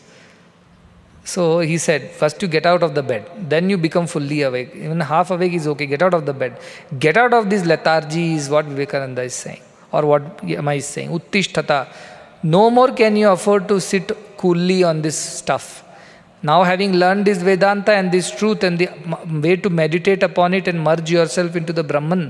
So 1.25 1.59
he 1.59 1.77
said, 1.77 2.11
first 2.11 2.41
you 2.41 2.47
get 2.47 2.65
out 2.65 2.83
of 2.83 2.93
the 2.93 3.03
bed, 3.03 3.29
then 3.49 3.69
you 3.69 3.77
become 3.77 4.05
fully 4.07 4.43
awake. 4.43 4.75
Even 4.75 4.99
half 4.99 5.31
awake 5.31 5.53
is 5.53 5.67
okay, 5.67 5.87
get 5.87 6.01
out 6.01 6.13
of 6.13 6.25
the 6.25 6.33
bed. 6.33 6.57
Get 6.99 7.17
out 7.17 7.33
of 7.33 7.49
this 7.49 7.65
lethargy 7.65 8.35
is 8.35 8.49
what 8.49 8.65
Vivekananda 8.65 9.23
is 9.23 9.33
saying, 9.33 9.61
or 9.95 10.03
what 10.11 10.23
am 10.61 10.67
I 10.75 10.79
saying? 10.79 11.09
Uttishtata. 11.17 11.79
No 12.43 12.63
more 12.77 12.91
can 13.01 13.15
you 13.21 13.29
afford 13.37 13.67
to 13.71 13.79
sit 13.91 14.07
coolly 14.41 14.79
on 14.89 15.01
this 15.05 15.17
stuff. 15.39 15.65
Now, 16.49 16.59
having 16.71 16.91
learned 17.03 17.25
this 17.29 17.39
Vedanta 17.49 17.91
and 17.99 18.11
this 18.15 18.27
truth 18.39 18.63
and 18.67 18.77
the 18.81 18.87
way 19.45 19.55
to 19.63 19.69
meditate 19.81 20.21
upon 20.29 20.53
it 20.53 20.67
and 20.71 20.79
merge 20.87 21.09
yourself 21.17 21.55
into 21.55 21.73
the 21.73 21.85
Brahman, 21.91 22.23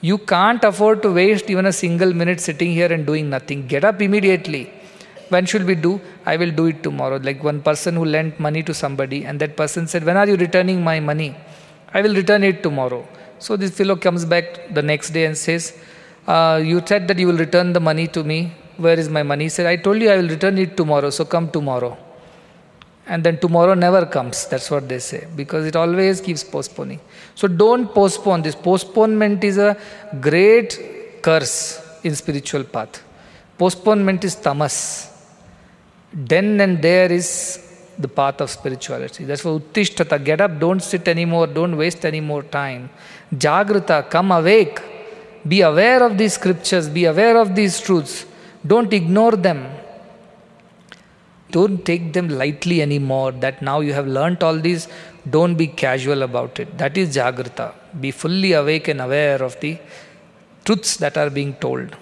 you 0.00 0.16
can't 0.32 0.62
afford 0.70 1.02
to 1.04 1.10
waste 1.20 1.48
even 1.50 1.66
a 1.66 1.72
single 1.72 2.12
minute 2.20 2.40
sitting 2.48 2.70
here 2.80 2.90
and 2.96 3.04
doing 3.10 3.28
nothing. 3.36 3.66
Get 3.74 3.84
up 3.90 4.00
immediately. 4.08 4.64
when 5.32 5.46
should 5.50 5.64
we 5.70 5.74
do? 5.74 6.00
I 6.24 6.36
will 6.40 6.50
do 6.50 6.66
it 6.66 6.82
tomorrow. 6.82 7.18
Like 7.28 7.42
one 7.44 7.60
person 7.68 7.94
who 7.94 8.04
lent 8.04 8.38
money 8.40 8.62
to 8.68 8.74
somebody, 8.74 9.24
and 9.24 9.40
that 9.40 9.56
person 9.56 9.86
said, 9.86 10.04
When 10.04 10.16
are 10.16 10.26
you 10.26 10.36
returning 10.36 10.82
my 10.82 11.00
money? 11.00 11.36
I 11.92 12.02
will 12.02 12.14
return 12.14 12.44
it 12.44 12.62
tomorrow. 12.62 13.06
So 13.38 13.56
this 13.56 13.76
fellow 13.76 13.96
comes 13.96 14.24
back 14.24 14.74
the 14.78 14.82
next 14.82 15.10
day 15.10 15.24
and 15.26 15.36
says, 15.36 15.78
uh, 16.34 16.60
You 16.62 16.82
said 16.84 17.08
that 17.08 17.18
you 17.18 17.26
will 17.28 17.40
return 17.46 17.72
the 17.72 17.80
money 17.80 18.06
to 18.08 18.22
me. 18.22 18.52
Where 18.76 18.98
is 18.98 19.08
my 19.08 19.22
money? 19.22 19.44
He 19.46 19.48
said, 19.48 19.66
I 19.66 19.76
told 19.76 20.00
you 20.00 20.10
I 20.10 20.18
will 20.18 20.28
return 20.28 20.56
it 20.58 20.76
tomorrow, 20.76 21.10
so 21.10 21.24
come 21.24 21.50
tomorrow. 21.50 21.96
And 23.06 23.24
then 23.24 23.38
tomorrow 23.38 23.74
never 23.74 24.04
comes. 24.06 24.46
That's 24.46 24.70
what 24.70 24.88
they 24.88 24.98
say, 24.98 25.26
because 25.34 25.66
it 25.66 25.74
always 25.74 26.20
keeps 26.20 26.44
postponing. 26.44 27.00
So 27.34 27.48
don't 27.48 27.92
postpone 27.92 28.42
this. 28.42 28.54
Postponement 28.54 29.42
is 29.42 29.58
a 29.58 29.76
great 30.20 31.22
curse 31.22 32.00
in 32.04 32.14
spiritual 32.14 32.64
path. 32.64 33.02
Postponement 33.56 34.22
is 34.24 34.36
tamas. 34.36 35.10
Then 36.12 36.60
and 36.60 36.80
there 36.80 37.10
is 37.10 37.64
the 37.98 38.08
path 38.08 38.40
of 38.40 38.50
spirituality. 38.50 39.24
That's 39.24 39.44
why 39.44 39.52
Uttishtata, 39.52 40.22
get 40.22 40.40
up, 40.40 40.58
don't 40.60 40.80
sit 40.80 41.08
anymore, 41.08 41.48
don't 41.48 41.76
waste 41.76 42.04
any 42.04 42.20
more 42.20 42.44
time. 42.44 42.90
Jagrata, 43.34 44.08
come 44.08 44.30
awake. 44.30 44.80
Be 45.46 45.60
aware 45.60 46.02
of 46.02 46.18
these 46.18 46.34
scriptures, 46.34 46.88
be 46.88 47.04
aware 47.04 47.36
of 47.36 47.54
these 47.54 47.80
truths. 47.80 48.26
Don't 48.66 48.92
ignore 48.92 49.32
them. 49.32 49.66
Don't 51.50 51.84
take 51.84 52.12
them 52.12 52.28
lightly 52.28 52.82
anymore. 52.82 53.32
That 53.32 53.62
now 53.62 53.80
you 53.80 53.92
have 53.92 54.06
learnt 54.06 54.42
all 54.42 54.58
these, 54.58 54.88
don't 55.30 55.54
be 55.54 55.66
casual 55.66 56.22
about 56.22 56.58
it. 56.60 56.76
That 56.76 56.98
is 56.98 57.16
Jagrata. 57.16 57.72
Be 58.00 58.10
fully 58.10 58.52
awake 58.52 58.88
and 58.88 59.00
aware 59.00 59.42
of 59.42 59.58
the 59.60 59.78
truths 60.64 60.96
that 60.98 61.16
are 61.16 61.30
being 61.30 61.54
told 61.54 61.96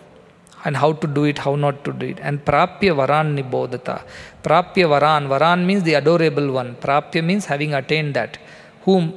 and 0.64 0.76
how 0.76 0.92
to 0.92 1.06
do 1.06 1.24
it, 1.24 1.38
how 1.38 1.54
not 1.54 1.84
to 1.84 1.92
do 1.92 2.06
it. 2.06 2.18
And 2.20 2.44
Prapya 2.44 2.92
Varan 3.00 3.36
Nibodhata. 3.36 4.02
Prapya 4.42 4.86
Varan. 4.92 5.28
Varan 5.28 5.64
means 5.64 5.84
the 5.84 5.94
adorable 5.94 6.50
one. 6.50 6.74
Prapya 6.74 7.22
means 7.24 7.44
having 7.44 7.72
attained 7.74 8.14
that. 8.14 8.38
Whom? 8.82 9.14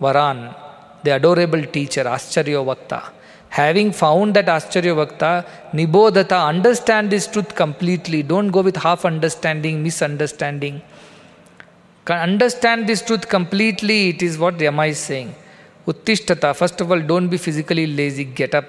Varan. 0.00 0.54
The 1.02 1.16
adorable 1.16 1.64
teacher, 1.64 2.04
Ascharya 2.04 2.64
Vakta. 2.64 3.02
Having 3.60 3.92
found 3.92 4.34
that 4.34 4.46
Ascharya 4.46 4.94
Vakta, 5.00 5.46
Nibodhata, 5.74 6.48
understand 6.48 7.10
this 7.10 7.26
truth 7.26 7.54
completely. 7.54 8.22
Don't 8.22 8.48
go 8.48 8.62
with 8.62 8.76
half 8.76 9.04
understanding, 9.04 9.82
misunderstanding. 9.82 10.80
Understand 12.06 12.86
this 12.86 13.02
truth 13.02 13.28
completely. 13.28 14.08
It 14.08 14.22
is 14.22 14.38
what 14.38 14.58
Yama 14.58 14.86
is 14.86 14.98
saying. 14.98 15.34
Uttishtata. 15.86 16.56
First 16.56 16.80
of 16.80 16.90
all, 16.90 17.00
don't 17.00 17.28
be 17.28 17.36
physically 17.36 17.86
lazy. 17.86 18.24
Get 18.24 18.54
up 18.54 18.64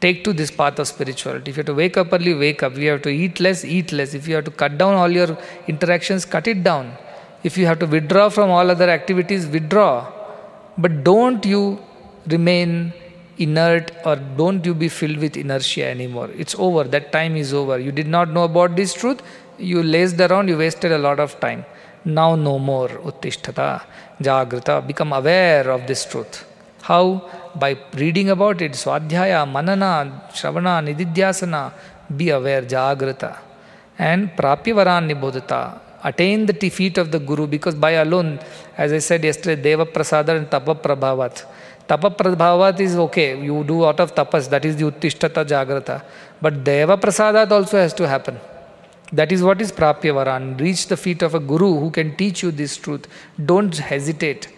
take 0.00 0.24
to 0.24 0.32
this 0.32 0.50
path 0.50 0.78
of 0.78 0.88
spirituality. 0.88 1.50
If 1.50 1.56
you 1.56 1.60
have 1.60 1.66
to 1.66 1.74
wake 1.74 1.96
up 1.96 2.12
early, 2.12 2.34
wake 2.34 2.62
up. 2.62 2.72
If 2.72 2.78
you 2.78 2.90
have 2.90 3.02
to 3.02 3.08
eat 3.08 3.40
less, 3.40 3.64
eat 3.64 3.92
less. 3.92 4.14
If 4.14 4.28
you 4.28 4.34
have 4.34 4.44
to 4.44 4.50
cut 4.50 4.76
down 4.78 4.94
all 4.94 5.08
your 5.08 5.38
interactions, 5.68 6.24
cut 6.24 6.46
it 6.48 6.62
down. 6.64 6.92
If 7.44 7.56
you 7.56 7.66
have 7.66 7.78
to 7.78 7.86
withdraw 7.86 8.28
from 8.28 8.50
all 8.50 8.70
other 8.70 8.90
activities, 8.90 9.46
withdraw. 9.46 10.12
But 10.76 11.04
don't 11.04 11.46
you 11.46 11.78
remain 12.28 12.92
inert 13.38 13.92
or 14.04 14.16
don't 14.16 14.64
you 14.64 14.74
be 14.74 14.88
filled 14.88 15.18
with 15.18 15.36
inertia 15.36 15.86
anymore. 15.86 16.30
It's 16.36 16.54
over. 16.58 16.84
That 16.84 17.12
time 17.12 17.36
is 17.36 17.52
over. 17.52 17.78
You 17.78 17.92
did 17.92 18.06
not 18.06 18.30
know 18.30 18.44
about 18.44 18.76
this 18.76 18.94
truth. 18.94 19.22
You 19.58 19.82
lazed 19.82 20.20
around, 20.20 20.48
you 20.48 20.58
wasted 20.58 20.92
a 20.92 20.98
lot 20.98 21.20
of 21.20 21.38
time. 21.40 21.64
Now 22.04 22.34
no 22.34 22.58
more. 22.58 22.88
Uttishtata, 22.88 23.82
Jagrata. 24.20 24.86
Become 24.86 25.12
aware 25.12 25.70
of 25.70 25.86
this 25.86 26.04
truth. 26.04 26.44
How? 26.82 27.28
By 27.54 27.76
reading 27.94 28.30
about 28.30 28.62
it, 28.62 28.72
Swadhyaya, 28.72 29.50
Manana, 29.50 30.22
Shravana, 30.30 30.84
Nididhyasana, 30.86 31.72
be 32.16 32.30
aware, 32.30 32.62
Jagrata. 32.62 33.38
And 33.98 34.30
Prapyavaran 34.36 35.10
Nibodhata, 35.10 35.80
attain 36.04 36.46
the 36.46 36.70
feet 36.70 36.98
of 36.98 37.10
the 37.10 37.18
Guru 37.18 37.46
because 37.46 37.74
by 37.74 37.92
alone, 37.92 38.38
as 38.76 38.92
I 38.92 38.98
said 38.98 39.24
yesterday, 39.24 39.60
Deva 39.60 39.86
Prasada 39.86 40.36
and 40.36 40.50
Tapa 40.50 40.74
Prabhavat. 40.74 41.44
Tapa 41.88 42.10
Prabhavat 42.10 42.80
is 42.80 42.96
okay, 42.96 43.40
you 43.40 43.62
do 43.62 43.84
out 43.84 44.00
of 44.00 44.14
tapas, 44.14 44.48
that 44.50 44.64
is 44.64 44.76
the 44.76 44.84
Uttishtata 44.90 45.44
Jagrata. 45.44 46.02
But 46.40 46.64
Deva 46.64 46.96
Prasadat 46.96 47.50
also 47.50 47.76
has 47.76 47.94
to 47.94 48.08
happen. 48.08 48.38
That 49.12 49.30
is 49.30 49.42
what 49.42 49.60
is 49.60 49.70
Prapyavaran. 49.70 50.60
Reach 50.60 50.88
the 50.88 50.96
feet 50.96 51.22
of 51.22 51.34
a 51.34 51.40
Guru 51.40 51.78
who 51.78 51.90
can 51.90 52.16
teach 52.16 52.42
you 52.42 52.50
this 52.50 52.76
truth. 52.76 53.06
Don't 53.44 53.76
hesitate. 53.76 54.48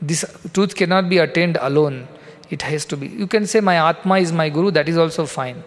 This 0.00 0.24
truth 0.54 0.74
cannot 0.74 1.10
be 1.10 1.18
attained 1.18 1.58
alone. 1.60 2.08
It 2.48 2.62
has 2.62 2.86
to 2.86 2.96
be. 2.96 3.08
You 3.08 3.26
can 3.26 3.46
say, 3.46 3.60
My 3.60 3.76
Atma 3.76 4.18
is 4.18 4.32
my 4.32 4.48
Guru, 4.48 4.70
that 4.70 4.88
is 4.88 4.96
also 4.96 5.26
fine. 5.26 5.62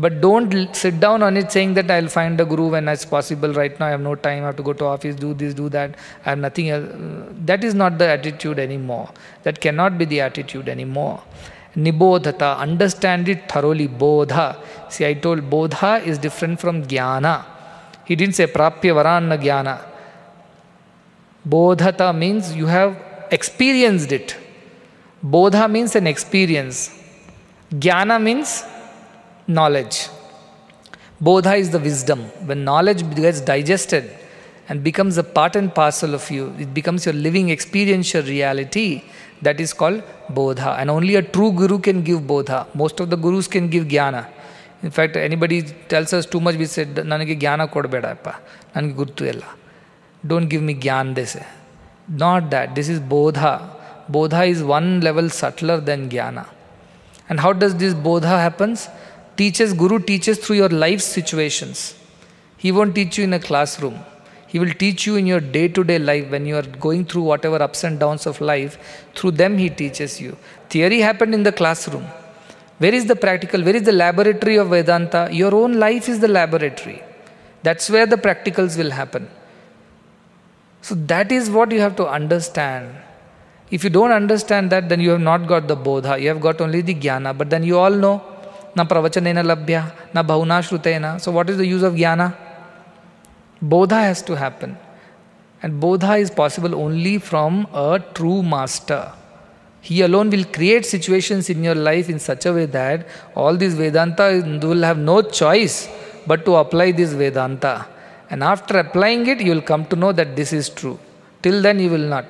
But 0.00 0.20
don't 0.20 0.76
sit 0.76 1.00
down 1.00 1.24
on 1.24 1.36
it 1.36 1.50
saying 1.50 1.74
that 1.74 1.90
I'll 1.90 2.06
find 2.06 2.40
a 2.40 2.44
Guru 2.44 2.68
when 2.68 2.86
it's 2.86 3.04
possible. 3.04 3.52
Right 3.52 3.78
now, 3.80 3.86
I 3.86 3.90
have 3.90 4.00
no 4.00 4.14
time, 4.14 4.44
I 4.44 4.46
have 4.46 4.56
to 4.56 4.62
go 4.62 4.72
to 4.72 4.84
office, 4.84 5.16
do 5.16 5.34
this, 5.34 5.54
do 5.54 5.68
that. 5.70 5.96
I 6.24 6.30
have 6.30 6.38
nothing 6.38 6.70
else. 6.70 6.88
That 7.44 7.64
is 7.64 7.74
not 7.74 7.98
the 7.98 8.06
attitude 8.06 8.60
anymore. 8.60 9.10
That 9.42 9.60
cannot 9.60 9.98
be 9.98 10.04
the 10.04 10.20
attitude 10.20 10.68
anymore. 10.68 11.20
Nibodhata, 11.74 12.58
understand 12.58 13.28
it 13.28 13.48
thoroughly. 13.48 13.88
Bodha. 13.88 14.56
See, 14.88 15.04
I 15.04 15.14
told 15.14 15.40
Bodha 15.50 16.06
is 16.06 16.16
different 16.16 16.60
from 16.60 16.84
Jnana. 16.84 17.44
He 18.04 18.14
didn't 18.14 18.36
say 18.36 18.46
Prapya 18.46 18.94
Varana 18.94 19.36
Jnana. 19.36 19.84
Bodhata 21.46 22.16
means 22.16 22.54
you 22.54 22.66
have 22.66 22.96
experienced 23.32 24.12
it. 24.12 24.36
Bodha 25.24 25.68
means 25.68 25.96
an 25.96 26.06
experience. 26.06 26.96
Jnana 27.72 28.22
means 28.22 28.64
knowledge. 29.47 30.09
Bodha 31.21 31.57
is 31.57 31.69
the 31.69 31.79
wisdom. 31.79 32.19
When 32.47 32.63
knowledge 32.63 33.01
gets 33.15 33.41
digested 33.41 34.11
and 34.69 34.83
becomes 34.83 35.17
a 35.17 35.23
part 35.23 35.55
and 35.55 35.73
parcel 35.73 36.13
of 36.13 36.29
you, 36.29 36.53
it 36.59 36.73
becomes 36.73 37.05
your 37.05 37.13
living 37.13 37.49
experiential 37.49 38.23
reality. 38.23 39.03
That 39.41 39.59
is 39.59 39.73
called 39.73 40.03
Bodha. 40.29 40.77
And 40.79 40.89
only 40.89 41.15
a 41.15 41.21
true 41.21 41.51
guru 41.51 41.79
can 41.79 42.01
give 42.03 42.21
Bodha. 42.21 42.73
Most 42.73 42.99
of 42.99 43.09
the 43.09 43.17
gurus 43.17 43.47
can 43.47 43.67
give 43.69 43.85
Jnana. 43.85 44.27
In 44.81 44.91
fact, 44.91 45.15
anybody 45.15 45.63
tells 45.87 46.11
us 46.13 46.25
too 46.25 46.41
much, 46.45 46.55
we 46.61 46.65
say, 46.75 46.85
ನನಗೆ 47.11 47.35
ಜ್ಞಾನ 47.41 47.65
ಕೊಡಬೇಡಪ್ಪ 47.75 48.29
ನನಗೆ 48.75 48.95
ಗೊತ್ತು 49.01 49.23
ಎಲ್ಲ 49.33 49.43
don't 50.31 50.49
give 50.53 50.63
me 50.69 50.75
Gyan 50.85 51.11
they 51.19 51.25
ಸೆ 51.33 51.43
not 52.09 52.49
that. 52.49 52.75
This 52.75 52.89
is 52.89 52.99
Bodha. 52.99 53.69
Bodha 54.11 54.47
is 54.47 54.61
one 54.63 55.01
level 55.01 55.29
subtler 55.29 55.79
than 55.79 56.09
Jnana. 56.09 56.47
And 57.29 57.39
how 57.39 57.53
does 57.53 57.75
this 57.75 57.93
Bodha 57.93 58.37
happens? 58.47 58.89
Teaches, 59.38 59.72
Guru 59.72 59.98
teaches 60.00 60.38
through 60.38 60.56
your 60.56 60.68
life 60.68 61.00
situations. 61.00 61.94
He 62.56 62.72
won't 62.72 62.94
teach 62.94 63.18
you 63.18 63.24
in 63.24 63.34
a 63.34 63.38
classroom. 63.38 63.98
He 64.48 64.58
will 64.58 64.74
teach 64.82 65.06
you 65.06 65.14
in 65.16 65.26
your 65.26 65.40
day 65.40 65.68
to 65.68 65.84
day 65.84 65.98
life 65.98 66.30
when 66.30 66.44
you 66.44 66.56
are 66.56 66.68
going 66.86 67.04
through 67.04 67.22
whatever 67.22 67.62
ups 67.62 67.84
and 67.84 68.00
downs 68.00 68.26
of 68.26 68.40
life. 68.40 68.78
Through 69.14 69.32
them, 69.42 69.56
He 69.56 69.68
teaches 69.70 70.20
you. 70.20 70.36
Theory 70.68 71.00
happened 71.00 71.34
in 71.34 71.44
the 71.44 71.52
classroom. 71.52 72.06
Where 72.78 72.94
is 72.94 73.06
the 73.06 73.14
practical? 73.14 73.62
Where 73.62 73.76
is 73.76 73.82
the 73.82 73.92
laboratory 73.92 74.56
of 74.56 74.70
Vedanta? 74.70 75.28
Your 75.30 75.54
own 75.54 75.74
life 75.74 76.08
is 76.08 76.18
the 76.20 76.28
laboratory. 76.28 77.02
That's 77.62 77.90
where 77.90 78.06
the 78.06 78.16
practicals 78.16 78.76
will 78.76 78.90
happen. 78.90 79.28
So 80.82 80.94
that 81.12 81.30
is 81.30 81.50
what 81.50 81.70
you 81.70 81.80
have 81.80 81.96
to 81.96 82.08
understand. 82.08 82.94
If 83.70 83.84
you 83.84 83.90
don't 83.90 84.12
understand 84.12 84.70
that, 84.70 84.88
then 84.88 85.00
you 85.00 85.10
have 85.10 85.20
not 85.20 85.46
got 85.46 85.68
the 85.68 85.76
bodha, 85.76 86.20
you 86.20 86.28
have 86.28 86.40
got 86.40 86.60
only 86.60 86.80
the 86.80 86.94
jnana. 86.94 87.36
But 87.36 87.50
then 87.50 87.62
you 87.62 87.78
all 87.78 87.90
know, 87.90 88.22
na 88.74 88.84
pravachanena 88.84 89.42
labhya, 89.42 89.92
na 90.14 90.22
bhavuna 90.22 90.60
shrutena. 90.62 91.20
So 91.20 91.32
what 91.32 91.48
is 91.50 91.56
the 91.56 91.66
use 91.66 91.82
of 91.82 91.94
jnana? 91.94 92.34
Bodha 93.62 94.00
has 94.02 94.22
to 94.22 94.36
happen. 94.36 94.76
And 95.62 95.82
bodha 95.82 96.20
is 96.20 96.30
possible 96.30 96.74
only 96.74 97.18
from 97.18 97.66
a 97.74 98.00
true 98.14 98.42
master. 98.42 99.12
He 99.80 100.02
alone 100.02 100.30
will 100.30 100.44
create 100.44 100.84
situations 100.84 101.48
in 101.50 101.64
your 101.64 101.74
life 101.74 102.08
in 102.08 102.18
such 102.18 102.46
a 102.46 102.52
way 102.52 102.66
that 102.66 103.08
all 103.34 103.56
these 103.56 103.74
Vedanta 103.74 104.42
will 104.62 104.82
have 104.82 104.98
no 104.98 105.22
choice 105.22 105.88
but 106.26 106.44
to 106.44 106.56
apply 106.56 106.92
this 106.92 107.12
Vedanta. 107.12 107.86
And 108.30 108.42
after 108.44 108.78
applying 108.78 109.26
it, 109.26 109.40
you 109.40 109.52
will 109.52 109.62
come 109.62 109.86
to 109.86 109.96
know 109.96 110.12
that 110.12 110.36
this 110.36 110.52
is 110.52 110.68
true. 110.68 110.98
Till 111.42 111.62
then, 111.62 111.78
you 111.80 111.90
will 111.90 112.08
not. 112.14 112.26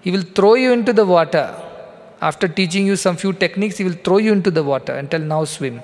He 0.00 0.10
will 0.10 0.22
throw 0.22 0.54
you 0.54 0.72
into 0.72 0.92
the 0.92 1.04
water. 1.04 1.54
After 2.20 2.48
teaching 2.48 2.86
you 2.86 2.96
some 2.96 3.16
few 3.16 3.32
techniques, 3.32 3.76
he 3.78 3.84
will 3.84 3.92
throw 3.92 4.18
you 4.18 4.32
into 4.32 4.50
the 4.50 4.62
water 4.62 4.92
and 4.92 5.10
tell, 5.10 5.20
now 5.20 5.44
swim. 5.44 5.82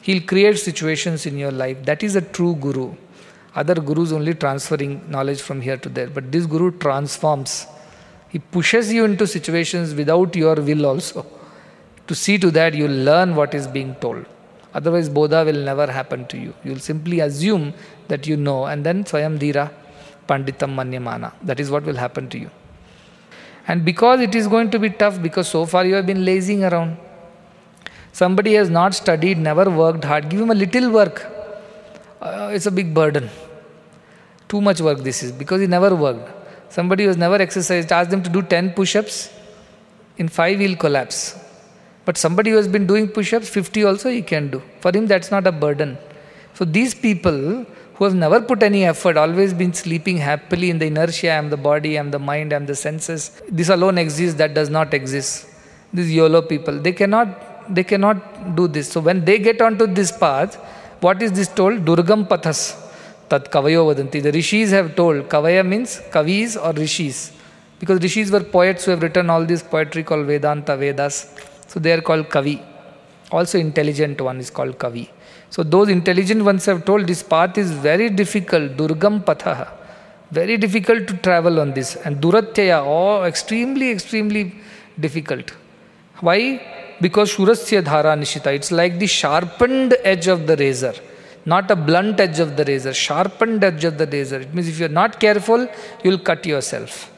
He'll 0.00 0.22
create 0.22 0.58
situations 0.58 1.26
in 1.26 1.38
your 1.38 1.50
life. 1.50 1.84
That 1.84 2.02
is 2.02 2.16
a 2.16 2.20
true 2.20 2.54
guru. 2.56 2.94
Other 3.54 3.74
gurus 3.74 4.12
only 4.12 4.34
transferring 4.34 5.08
knowledge 5.10 5.40
from 5.40 5.60
here 5.60 5.76
to 5.76 5.88
there. 5.88 6.08
But 6.08 6.32
this 6.32 6.46
guru 6.46 6.70
transforms. 6.78 7.66
He 8.28 8.38
pushes 8.38 8.92
you 8.92 9.04
into 9.04 9.26
situations 9.26 9.94
without 9.94 10.34
your 10.34 10.56
will 10.56 10.86
also. 10.86 11.24
To 12.06 12.14
see 12.14 12.36
to 12.38 12.50
that, 12.50 12.74
you 12.74 12.88
learn 12.88 13.36
what 13.36 13.54
is 13.54 13.66
being 13.66 13.94
told. 13.96 14.26
Otherwise, 14.74 15.08
Bodha 15.08 15.44
will 15.46 15.62
never 15.64 15.90
happen 15.90 16.26
to 16.26 16.36
you. 16.36 16.52
You 16.64 16.72
will 16.72 16.80
simply 16.80 17.20
assume 17.20 17.72
that 18.08 18.26
you 18.26 18.36
know, 18.36 18.66
and 18.66 18.84
then 18.84 19.04
Swayam 19.04 19.38
Dhira 19.38 19.70
Panditam 20.26 20.74
Manyamana. 20.74 21.32
That 21.42 21.60
is 21.60 21.70
what 21.70 21.84
will 21.84 21.96
happen 21.96 22.28
to 22.30 22.38
you. 22.38 22.50
And 23.66 23.84
because 23.84 24.20
it 24.20 24.34
is 24.34 24.46
going 24.46 24.70
to 24.70 24.78
be 24.78 24.90
tough, 24.90 25.20
because 25.22 25.48
so 25.48 25.64
far 25.64 25.86
you 25.86 25.94
have 25.94 26.06
been 26.06 26.24
lazing 26.24 26.64
around. 26.64 26.96
Somebody 28.12 28.54
has 28.54 28.70
not 28.70 28.94
studied, 28.94 29.38
never 29.38 29.68
worked 29.70 30.04
hard, 30.04 30.28
give 30.28 30.40
him 30.40 30.50
a 30.50 30.54
little 30.54 30.90
work. 30.90 31.26
Uh, 32.20 32.50
it's 32.52 32.66
a 32.66 32.70
big 32.70 32.94
burden. 32.94 33.28
Too 34.48 34.60
much 34.60 34.80
work 34.80 34.98
this 34.98 35.22
is 35.22 35.32
because 35.32 35.60
he 35.60 35.66
never 35.66 35.94
worked. 35.94 36.30
Somebody 36.68 37.04
who 37.04 37.08
has 37.08 37.16
never 37.16 37.36
exercised, 37.36 37.90
ask 37.90 38.10
them 38.10 38.22
to 38.22 38.30
do 38.30 38.42
10 38.42 38.70
push 38.74 38.96
ups, 38.96 39.30
in 40.18 40.28
5 40.28 40.60
he'll 40.60 40.76
collapse. 40.76 41.38
But 42.04 42.16
somebody 42.18 42.50
who 42.50 42.56
has 42.56 42.68
been 42.68 42.86
doing 42.86 43.08
push 43.08 43.32
ups, 43.32 43.48
50 43.48 43.84
also 43.84 44.10
he 44.10 44.22
can 44.22 44.50
do. 44.50 44.62
For 44.80 44.92
him, 44.94 45.06
that's 45.06 45.30
not 45.30 45.46
a 45.46 45.52
burden. 45.52 45.96
So 46.52 46.64
these 46.64 46.94
people 46.94 47.66
who 47.94 48.04
have 48.04 48.14
never 48.14 48.40
put 48.40 48.62
any 48.62 48.84
effort, 48.84 49.16
always 49.16 49.54
been 49.54 49.72
sleeping 49.72 50.16
happily 50.16 50.70
in 50.70 50.78
the 50.78 50.86
inertia, 50.86 51.32
I'm 51.32 51.48
the 51.50 51.56
body, 51.56 51.96
I'm 51.96 52.10
the 52.10 52.18
mind, 52.18 52.52
I'm 52.52 52.66
the 52.66 52.74
senses. 52.74 53.40
This 53.48 53.68
alone 53.68 53.98
exists, 53.98 54.36
that 54.38 54.52
does 54.52 54.68
not 54.68 54.92
exist. 54.92 55.46
These 55.92 56.12
YOLO 56.12 56.42
people, 56.42 56.80
they 56.80 56.92
cannot, 56.92 57.72
they 57.72 57.84
cannot 57.84 58.56
do 58.56 58.66
this. 58.66 58.90
So 58.90 59.00
when 59.00 59.24
they 59.24 59.38
get 59.38 59.62
onto 59.62 59.86
this 59.86 60.10
path, 60.10 60.56
what 61.00 61.22
is 61.22 61.32
this 61.32 61.48
told? 61.48 61.84
Durgam 61.84 62.26
pathas. 62.26 62.80
Tat 63.28 63.50
kavayo 63.52 63.94
vadanti. 63.94 64.22
The 64.22 64.32
rishis 64.32 64.70
have 64.70 64.96
told. 64.96 65.28
Kavaya 65.28 65.66
means 65.66 66.00
kavis 66.10 66.56
or 66.56 66.72
rishis. 66.72 67.32
Because 67.78 68.00
rishis 68.00 68.30
were 68.30 68.42
poets 68.42 68.84
who 68.84 68.90
have 68.90 69.02
written 69.02 69.30
all 69.30 69.44
this 69.44 69.62
poetry 69.62 70.02
called 70.02 70.26
Vedanta, 70.26 70.76
Vedas. 70.76 71.32
So 71.68 71.78
they 71.78 71.92
are 71.92 72.00
called 72.00 72.28
kavi. 72.28 72.60
Also 73.30 73.58
intelligent 73.58 74.20
one 74.20 74.40
is 74.40 74.50
called 74.50 74.78
kavi. 74.78 75.08
So 75.54 75.62
those 75.62 75.88
intelligent 75.88 76.42
ones 76.42 76.64
have 76.66 76.84
told 76.84 77.06
this 77.06 77.22
path 77.22 77.56
is 77.62 77.70
very 77.70 78.10
difficult, 78.10 78.76
durgam 78.76 79.20
patha, 79.20 79.68
very 80.32 80.56
difficult 80.56 81.06
to 81.06 81.16
travel 81.18 81.60
on 81.60 81.72
this. 81.72 81.94
And 81.94 82.16
duratyaya, 82.20 82.78
oh, 82.84 83.22
extremely, 83.22 83.92
extremely 83.92 84.52
difficult. 84.98 85.52
Why? 86.18 86.40
Because 87.00 87.36
shurasya 87.36 87.82
dhara 87.84 88.16
nishita. 88.22 88.52
It's 88.52 88.72
like 88.72 88.98
the 88.98 89.06
sharpened 89.06 89.96
edge 90.02 90.26
of 90.26 90.48
the 90.48 90.56
razor, 90.56 90.94
not 91.44 91.70
a 91.70 91.76
blunt 91.76 92.18
edge 92.18 92.40
of 92.40 92.56
the 92.56 92.64
razor, 92.64 92.92
sharpened 92.92 93.62
edge 93.62 93.84
of 93.84 93.96
the 93.96 94.08
razor. 94.08 94.40
It 94.40 94.52
means 94.52 94.68
if 94.68 94.80
you're 94.80 94.88
not 94.88 95.20
careful, 95.20 95.68
you'll 96.02 96.18
cut 96.18 96.44
yourself. 96.44 97.12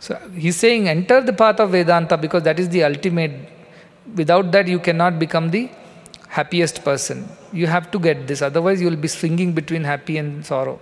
So 0.00 0.18
he's 0.34 0.56
saying 0.56 0.88
enter 0.88 1.20
the 1.20 1.34
path 1.34 1.60
of 1.60 1.72
Vedanta 1.72 2.16
because 2.16 2.44
that 2.44 2.58
is 2.58 2.70
the 2.70 2.84
ultimate. 2.84 3.34
Without 4.14 4.52
that, 4.52 4.68
you 4.68 4.78
cannot 4.78 5.18
become 5.18 5.50
the 5.50 5.68
happiest 6.36 6.84
person. 6.84 7.28
You 7.52 7.66
have 7.66 7.90
to 7.92 7.98
get 7.98 8.26
this, 8.30 8.42
otherwise, 8.42 8.80
you 8.80 8.88
will 8.90 9.02
be 9.08 9.08
swinging 9.08 9.52
between 9.60 9.84
happy 9.84 10.18
and 10.22 10.44
sorrow. 10.44 10.78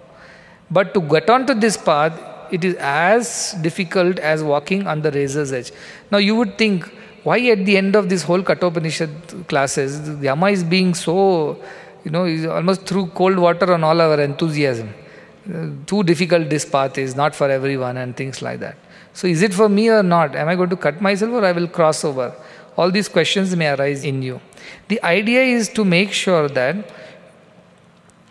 But 0.70 0.94
to 0.94 1.00
get 1.00 1.30
onto 1.30 1.54
this 1.54 1.76
path, 1.76 2.20
it 2.50 2.64
is 2.64 2.74
as 2.76 3.54
difficult 3.66 4.18
as 4.18 4.42
walking 4.42 4.86
on 4.86 5.02
the 5.02 5.10
razor's 5.10 5.52
edge. 5.52 5.70
Now, 6.10 6.18
you 6.18 6.34
would 6.36 6.58
think, 6.58 6.90
why 7.22 7.38
at 7.54 7.64
the 7.68 7.76
end 7.76 7.96
of 7.96 8.08
this 8.08 8.22
whole 8.22 8.42
Kathopanishad 8.42 9.48
classes, 9.48 9.92
Yama 10.22 10.50
is 10.56 10.64
being 10.64 10.94
so, 10.94 11.14
you 12.04 12.10
know, 12.10 12.24
almost 12.52 12.86
threw 12.86 13.06
cold 13.20 13.38
water 13.38 13.72
on 13.72 13.84
all 13.84 14.00
our 14.00 14.20
enthusiasm. 14.20 14.92
Uh, 15.52 15.68
too 15.86 16.02
difficult 16.02 16.48
this 16.48 16.64
path 16.64 16.98
is, 16.98 17.14
not 17.14 17.34
for 17.34 17.48
everyone, 17.50 17.96
and 17.96 18.16
things 18.16 18.42
like 18.42 18.60
that. 18.60 18.76
So, 19.12 19.26
is 19.28 19.42
it 19.42 19.54
for 19.54 19.68
me 19.68 19.88
or 19.90 20.02
not? 20.02 20.34
Am 20.34 20.48
I 20.48 20.56
going 20.56 20.70
to 20.70 20.76
cut 20.76 21.00
myself 21.00 21.32
or 21.32 21.44
I 21.44 21.52
will 21.52 21.68
cross 21.68 22.04
over? 22.04 22.34
All 22.76 22.90
these 22.90 23.08
questions 23.08 23.54
may 23.54 23.68
arise 23.68 24.04
in 24.04 24.22
you. 24.22 24.40
The 24.88 25.02
idea 25.02 25.42
is 25.42 25.68
to 25.70 25.84
make 25.84 26.12
sure 26.12 26.48
that 26.48 26.90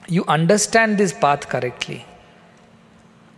you 0.07 0.25
understand 0.27 0.97
this 0.97 1.13
path 1.13 1.47
correctly. 1.47 2.05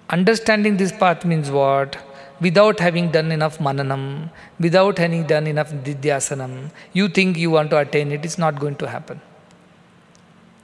Understanding 0.10 0.78
this 0.78 0.92
path 0.92 1.26
means 1.26 1.52
what? 1.52 1.98
Without 2.42 2.80
having 2.80 3.12
done 3.12 3.32
enough 3.32 3.60
mananam, 3.60 4.30
without 4.60 4.98
having 4.98 5.26
done 5.26 5.48
enough 5.48 5.72
didyasanam, 5.72 6.72
you 6.94 7.08
think 7.08 7.38
you 7.38 7.52
want 7.52 7.70
to 7.70 7.78
attain 7.78 8.12
it, 8.12 8.26
it's 8.26 8.38
not 8.38 8.60
going 8.60 8.76
to 8.78 8.90
happen. 8.90 9.22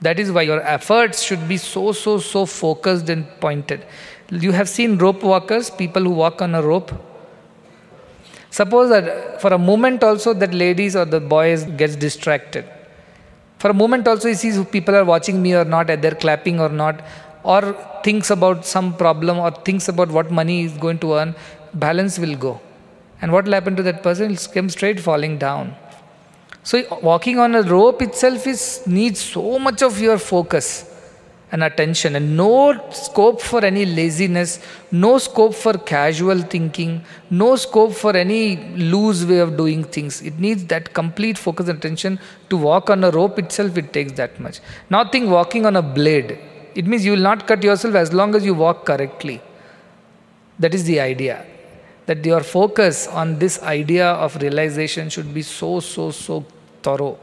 That 0.00 0.18
is 0.18 0.32
why 0.32 0.42
your 0.42 0.60
efforts 0.62 1.22
should 1.22 1.48
be 1.48 1.56
so, 1.56 1.92
so, 1.92 2.18
so 2.18 2.44
focused 2.44 3.08
and 3.08 3.26
pointed. 3.40 3.86
You 4.30 4.52
have 4.52 4.68
seen 4.68 4.98
rope 4.98 5.22
walkers, 5.22 5.70
people 5.70 6.02
who 6.02 6.10
walk 6.10 6.42
on 6.42 6.54
a 6.54 6.62
rope 6.62 6.92
Suppose 8.58 8.90
that 8.90 9.40
for 9.40 9.50
a 9.54 9.58
moment 9.58 10.02
also 10.04 10.34
that 10.34 10.52
ladies 10.52 10.94
or 10.94 11.06
the 11.06 11.20
boys 11.20 11.64
gets 11.80 11.96
distracted. 11.96 12.66
For 13.58 13.70
a 13.70 13.74
moment 13.74 14.06
also 14.06 14.28
he 14.28 14.34
sees 14.34 14.62
people 14.66 14.94
are 14.94 15.06
watching 15.06 15.40
me 15.40 15.54
or 15.54 15.64
not, 15.64 15.86
they're 15.86 16.18
clapping 16.24 16.60
or 16.60 16.68
not, 16.68 17.02
or 17.44 17.60
thinks 18.04 18.28
about 18.28 18.66
some 18.66 18.94
problem 18.94 19.38
or 19.38 19.50
thinks 19.50 19.88
about 19.88 20.10
what 20.10 20.30
money 20.30 20.64
is 20.64 20.72
going 20.76 20.98
to 20.98 21.14
earn, 21.14 21.34
balance 21.72 22.18
will 22.18 22.36
go. 22.36 22.60
And 23.22 23.32
what 23.32 23.46
will 23.46 23.54
happen 23.54 23.74
to 23.76 23.82
that 23.84 24.02
person? 24.02 24.28
He'll 24.28 24.52
come 24.52 24.68
straight 24.68 25.00
falling 25.00 25.38
down. 25.38 25.74
So 26.62 26.82
walking 27.00 27.38
on 27.38 27.54
a 27.54 27.62
rope 27.62 28.02
itself 28.02 28.46
is 28.46 28.82
needs 28.86 29.20
so 29.20 29.58
much 29.58 29.82
of 29.82 29.98
your 29.98 30.18
focus 30.18 30.91
and 31.52 31.62
attention 31.62 32.16
and 32.16 32.34
no 32.34 32.52
scope 32.90 33.40
for 33.40 33.62
any 33.64 33.84
laziness, 33.84 34.58
no 34.90 35.18
scope 35.18 35.54
for 35.54 35.74
casual 35.74 36.40
thinking, 36.40 37.04
no 37.30 37.56
scope 37.56 37.92
for 37.92 38.16
any 38.16 38.56
loose 38.74 39.24
way 39.24 39.38
of 39.38 39.56
doing 39.56 39.84
things. 39.84 40.22
It 40.22 40.38
needs 40.38 40.64
that 40.66 40.94
complete 40.94 41.36
focus 41.36 41.68
and 41.68 41.78
attention. 41.78 42.18
To 42.48 42.56
walk 42.56 42.88
on 42.88 43.04
a 43.04 43.10
rope 43.10 43.38
itself, 43.38 43.76
it 43.76 43.92
takes 43.92 44.12
that 44.12 44.40
much. 44.40 44.60
Nothing 44.88 45.28
walking 45.30 45.66
on 45.66 45.76
a 45.76 45.82
blade. 45.82 46.38
It 46.74 46.86
means 46.86 47.04
you 47.04 47.12
will 47.12 47.28
not 47.30 47.46
cut 47.46 47.62
yourself 47.62 47.94
as 47.94 48.14
long 48.14 48.34
as 48.34 48.46
you 48.46 48.54
walk 48.54 48.86
correctly. 48.86 49.42
That 50.58 50.74
is 50.74 50.84
the 50.84 51.00
idea. 51.00 51.44
That 52.06 52.24
your 52.24 52.40
focus 52.40 53.06
on 53.06 53.38
this 53.38 53.62
idea 53.62 54.06
of 54.06 54.36
realization 54.36 55.10
should 55.10 55.34
be 55.34 55.42
so, 55.42 55.80
so, 55.80 56.10
so 56.10 56.46
thorough. 56.82 57.18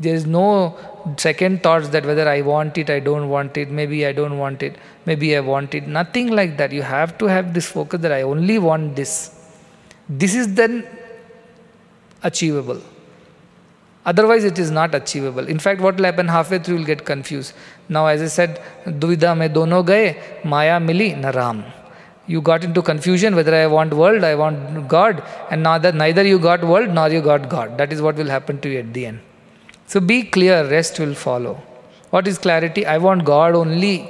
There 0.00 0.14
is 0.14 0.26
no 0.26 0.78
second 1.18 1.62
thoughts 1.62 1.88
that 1.88 2.06
whether 2.06 2.28
I 2.28 2.40
want 2.40 2.78
it, 2.78 2.88
I 2.90 3.00
don't 3.00 3.28
want 3.28 3.56
it, 3.56 3.70
maybe 3.70 4.06
I 4.06 4.12
don't 4.12 4.38
want 4.38 4.62
it, 4.62 4.76
maybe 5.04 5.36
I 5.36 5.40
want 5.40 5.74
it. 5.74 5.86
Nothing 5.86 6.28
like 6.28 6.56
that. 6.56 6.72
You 6.72 6.82
have 6.82 7.18
to 7.18 7.26
have 7.26 7.52
this 7.52 7.66
focus 7.70 8.00
that 8.00 8.12
I 8.12 8.22
only 8.22 8.58
want 8.58 8.96
this. 8.96 9.36
This 10.08 10.34
is 10.34 10.54
then 10.54 10.86
achievable. 12.22 12.80
Otherwise, 14.06 14.44
it 14.44 14.58
is 14.58 14.70
not 14.70 14.94
achievable. 14.94 15.46
In 15.46 15.58
fact, 15.58 15.82
what 15.82 15.96
will 15.96 16.04
happen 16.04 16.26
halfway 16.26 16.58
through, 16.58 16.76
you 16.76 16.80
will 16.80 16.86
get 16.86 17.04
confused. 17.04 17.52
Now, 17.90 18.06
as 18.06 18.22
I 18.22 18.28
said, 18.28 18.62
Duvida 18.86 19.36
me 19.36 19.48
dono 19.48 19.82
gaye, 19.82 20.16
Maya 20.44 20.80
mili 20.80 21.14
naram. 21.14 21.62
You 22.26 22.40
got 22.40 22.64
into 22.64 22.80
confusion 22.80 23.34
whether 23.34 23.54
I 23.54 23.66
want 23.66 23.92
world, 23.92 24.24
I 24.24 24.34
want 24.34 24.88
God, 24.88 25.22
and 25.50 25.66
that 25.66 25.94
neither 25.94 26.26
you 26.26 26.38
got 26.38 26.64
world 26.64 26.88
nor 26.88 27.08
you 27.10 27.20
got 27.20 27.48
God. 27.50 27.76
That 27.76 27.92
is 27.92 28.00
what 28.00 28.16
will 28.16 28.28
happen 28.28 28.60
to 28.62 28.70
you 28.70 28.78
at 28.78 28.94
the 28.94 29.06
end. 29.06 29.20
So 29.90 29.98
be 29.98 30.22
clear, 30.22 30.58
rest 30.70 31.00
will 31.00 31.14
follow. 31.14 31.54
What 32.10 32.28
is 32.28 32.38
clarity? 32.38 32.86
I 32.86 32.98
want 32.98 33.24
God 33.24 33.56
only. 33.56 34.08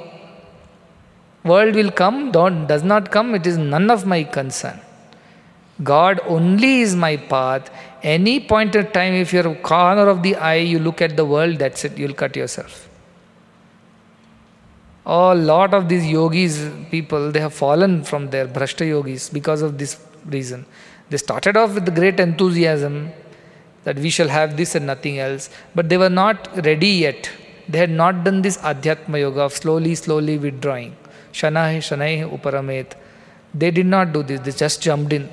World 1.43 1.73
will 1.73 1.89
come, 1.89 2.31
don't, 2.31 2.67
does 2.67 2.83
not 2.83 3.09
come, 3.09 3.33
it 3.33 3.47
is 3.47 3.57
none 3.57 3.89
of 3.89 4.05
my 4.05 4.23
concern. 4.23 4.79
God 5.81 6.19
only 6.27 6.81
is 6.81 6.95
my 6.95 7.17
path. 7.17 7.71
Any 8.03 8.39
point 8.39 8.75
of 8.75 8.93
time, 8.93 9.15
if 9.15 9.33
you're 9.33 9.55
corner 9.55 10.07
of 10.07 10.21
the 10.21 10.35
eye, 10.35 10.65
you 10.73 10.77
look 10.77 11.01
at 11.01 11.17
the 11.17 11.25
world, 11.25 11.57
that's 11.57 11.83
it, 11.83 11.97
you'll 11.97 12.13
cut 12.13 12.35
yourself. 12.35 12.87
A 15.07 15.33
lot 15.33 15.73
of 15.73 15.89
these 15.89 16.05
yogis, 16.05 16.69
people, 16.91 17.31
they 17.31 17.39
have 17.39 17.55
fallen 17.55 18.03
from 18.03 18.29
their 18.29 18.47
Brashta 18.47 18.87
yogis 18.87 19.31
because 19.31 19.63
of 19.63 19.79
this 19.79 19.99
reason. 20.27 20.63
They 21.09 21.17
started 21.17 21.57
off 21.57 21.73
with 21.73 21.95
great 21.95 22.19
enthusiasm, 22.19 23.11
that 23.83 23.97
we 23.99 24.09
shall 24.09 24.27
have 24.27 24.57
this 24.57 24.75
and 24.75 24.85
nothing 24.85 25.19
else. 25.19 25.49
But 25.75 25.89
they 25.89 25.97
were 25.97 26.09
not 26.09 26.49
ready 26.65 26.87
yet. 26.87 27.29
They 27.67 27.79
had 27.79 27.89
not 27.89 28.23
done 28.23 28.41
this 28.41 28.57
Adhyatma 28.57 29.19
Yoga 29.19 29.41
of 29.41 29.53
slowly, 29.53 29.95
slowly 29.95 30.37
withdrawing. 30.37 30.95
Shanahe, 31.31 31.77
Shanahe, 31.77 32.29
Uparamet. 32.37 32.93
They 33.53 33.71
did 33.71 33.85
not 33.85 34.13
do 34.13 34.23
this, 34.23 34.39
they 34.41 34.51
just 34.51 34.81
jumped 34.81 35.13
in. 35.13 35.29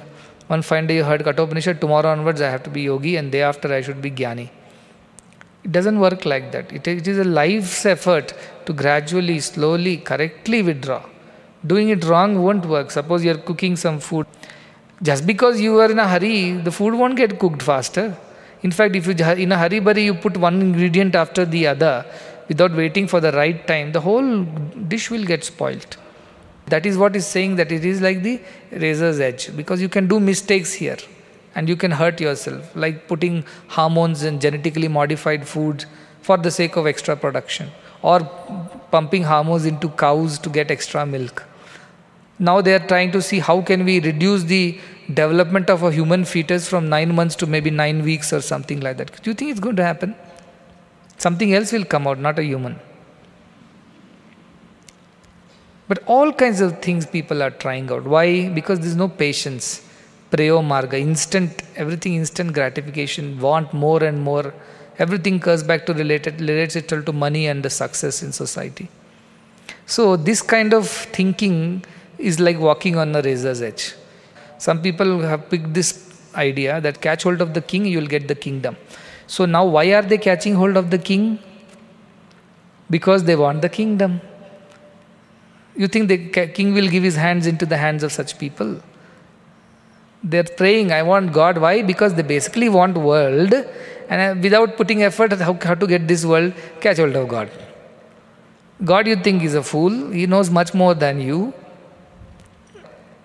One 0.48 0.62
fine 0.62 0.86
day 0.86 0.96
you 0.96 1.04
heard 1.04 1.22
Kathopanishad, 1.24 1.80
tomorrow 1.80 2.10
onwards 2.10 2.40
I 2.40 2.48
have 2.48 2.62
to 2.64 2.70
be 2.70 2.82
yogi 2.82 3.16
and 3.16 3.30
day 3.30 3.42
after 3.42 3.72
I 3.72 3.82
should 3.82 4.00
be 4.00 4.10
jnani. 4.10 4.48
It 5.62 5.72
doesn't 5.72 5.98
work 6.00 6.24
like 6.24 6.52
that. 6.52 6.72
It, 6.72 6.88
it 6.88 7.06
is 7.06 7.18
a 7.18 7.24
life's 7.24 7.84
effort 7.84 8.32
to 8.66 8.72
gradually, 8.72 9.40
slowly, 9.40 9.98
correctly 9.98 10.62
withdraw. 10.62 11.02
Doing 11.66 11.90
it 11.90 12.04
wrong 12.04 12.42
won't 12.42 12.64
work. 12.64 12.90
Suppose 12.90 13.24
you 13.24 13.32
are 13.32 13.38
cooking 13.38 13.76
some 13.76 14.00
food. 14.00 14.26
Just 15.02 15.26
because 15.26 15.60
you 15.60 15.78
are 15.80 15.90
in 15.90 15.98
a 15.98 16.08
hurry, 16.08 16.52
the 16.52 16.72
food 16.72 16.94
won't 16.94 17.16
get 17.16 17.38
cooked 17.38 17.62
faster. 17.62 18.16
In 18.62 18.72
fact, 18.72 18.96
if 18.96 19.06
you 19.06 19.12
in 19.12 19.52
a 19.52 19.58
hurry 19.58 19.80
burry 19.80 20.04
you 20.04 20.14
put 20.14 20.36
one 20.36 20.60
ingredient 20.60 21.14
after 21.14 21.44
the 21.44 21.66
other 21.68 22.04
without 22.48 22.74
waiting 22.74 23.06
for 23.06 23.20
the 23.20 23.32
right 23.32 23.66
time, 23.66 23.92
the 23.92 24.00
whole 24.00 24.44
dish 24.88 25.10
will 25.10 25.24
get 25.24 25.44
spoilt. 25.44 25.96
That 26.66 26.84
is 26.84 26.98
what 26.98 27.16
is 27.16 27.26
saying 27.26 27.56
that 27.56 27.72
it 27.72 27.84
is 27.84 28.00
like 28.00 28.22
the 28.22 28.40
razor's 28.72 29.20
edge 29.20 29.56
because 29.56 29.80
you 29.80 29.88
can 29.88 30.08
do 30.08 30.20
mistakes 30.20 30.72
here 30.72 30.98
and 31.54 31.68
you 31.68 31.76
can 31.76 31.90
hurt 31.90 32.20
yourself, 32.20 32.74
like 32.76 33.08
putting 33.08 33.44
hormones 33.68 34.22
and 34.22 34.40
genetically 34.40 34.88
modified 34.88 35.46
foods 35.46 35.86
for 36.20 36.36
the 36.36 36.50
sake 36.50 36.76
of 36.76 36.86
extra 36.86 37.16
production 37.16 37.70
or 38.02 38.20
pumping 38.90 39.24
hormones 39.24 39.64
into 39.64 39.88
cows 39.88 40.38
to 40.38 40.50
get 40.50 40.70
extra 40.70 41.06
milk. 41.06 41.44
Now 42.38 42.60
they 42.60 42.74
are 42.74 42.86
trying 42.86 43.12
to 43.12 43.22
see 43.22 43.38
how 43.38 43.60
can 43.62 43.84
we 43.84 44.00
reduce 44.00 44.44
the 44.44 44.78
development 45.08 45.70
of 45.70 45.82
a 45.82 45.90
human 45.90 46.24
fetus 46.24 46.68
from 46.68 46.88
nine 46.88 47.14
months 47.14 47.34
to 47.36 47.46
maybe 47.46 47.70
nine 47.70 48.02
weeks 48.02 48.32
or 48.32 48.40
something 48.40 48.80
like 48.80 48.98
that. 48.98 49.22
Do 49.22 49.30
you 49.30 49.34
think 49.34 49.50
it's 49.50 49.60
going 49.60 49.76
to 49.76 49.84
happen? 49.84 50.14
Something 51.16 51.54
else 51.54 51.72
will 51.72 51.84
come 51.84 52.06
out, 52.06 52.18
not 52.18 52.38
a 52.38 52.44
human. 52.44 52.78
But 55.88 56.02
all 56.06 56.32
kinds 56.32 56.60
of 56.60 56.82
things 56.82 57.06
people 57.06 57.42
are 57.42 57.50
trying 57.50 57.90
out. 57.90 58.04
Why? 58.04 58.48
Because 58.50 58.80
there's 58.80 58.96
no 58.96 59.08
patience. 59.08 59.84
Prayo 60.30 60.62
marga, 60.62 61.00
instant, 61.00 61.62
everything 61.74 62.14
instant 62.16 62.52
gratification, 62.52 63.40
want 63.40 63.72
more 63.72 64.04
and 64.04 64.20
more. 64.20 64.52
Everything 64.98 65.40
curves 65.40 65.62
back 65.62 65.86
to 65.86 65.94
related, 65.94 66.40
relates 66.40 66.76
itself 66.76 67.06
to 67.06 67.12
money 67.12 67.46
and 67.46 67.62
the 67.62 67.70
success 67.70 68.22
in 68.22 68.32
society. 68.32 68.88
So 69.86 70.16
this 70.16 70.42
kind 70.42 70.74
of 70.74 70.86
thinking 70.88 71.84
is 72.18 72.38
like 72.38 72.58
walking 72.58 72.96
on 72.96 73.16
a 73.16 73.22
razor's 73.22 73.62
edge. 73.62 73.94
Some 74.58 74.82
people 74.82 75.20
have 75.20 75.48
picked 75.48 75.72
this 75.72 75.90
idea 76.34 76.80
that 76.80 77.00
catch 77.00 77.22
hold 77.22 77.40
of 77.40 77.54
the 77.54 77.60
king, 77.60 77.86
you 77.86 77.98
will 78.00 78.06
get 78.06 78.28
the 78.28 78.34
kingdom. 78.34 78.76
So 79.26 79.44
now, 79.44 79.64
why 79.64 79.86
are 79.92 80.02
they 80.02 80.18
catching 80.18 80.54
hold 80.54 80.76
of 80.76 80.90
the 80.90 80.98
king? 80.98 81.38
Because 82.90 83.24
they 83.24 83.36
want 83.36 83.62
the 83.62 83.68
kingdom. 83.68 84.20
You 85.76 85.86
think 85.86 86.08
the 86.08 86.48
king 86.48 86.74
will 86.74 86.88
give 86.88 87.02
his 87.02 87.16
hands 87.16 87.46
into 87.46 87.66
the 87.66 87.76
hands 87.76 88.02
of 88.02 88.12
such 88.12 88.38
people? 88.38 88.80
They're 90.24 90.44
praying, 90.44 90.90
I 90.92 91.02
want 91.02 91.32
God. 91.32 91.58
Why? 91.58 91.82
Because 91.82 92.14
they 92.14 92.22
basically 92.22 92.68
want 92.68 92.96
world, 92.98 93.54
and 94.08 94.38
uh, 94.38 94.40
without 94.40 94.76
putting 94.76 95.02
effort, 95.02 95.32
how, 95.32 95.56
how 95.62 95.74
to 95.74 95.86
get 95.86 96.08
this 96.08 96.24
world, 96.24 96.54
catch 96.80 96.96
hold 96.96 97.14
of 97.14 97.28
God. 97.28 97.50
God, 98.84 99.06
you 99.06 99.16
think, 99.16 99.42
is 99.42 99.54
a 99.54 99.62
fool. 99.62 100.10
He 100.10 100.26
knows 100.26 100.50
much 100.50 100.74
more 100.74 100.94
than 100.94 101.20
you. 101.20 101.52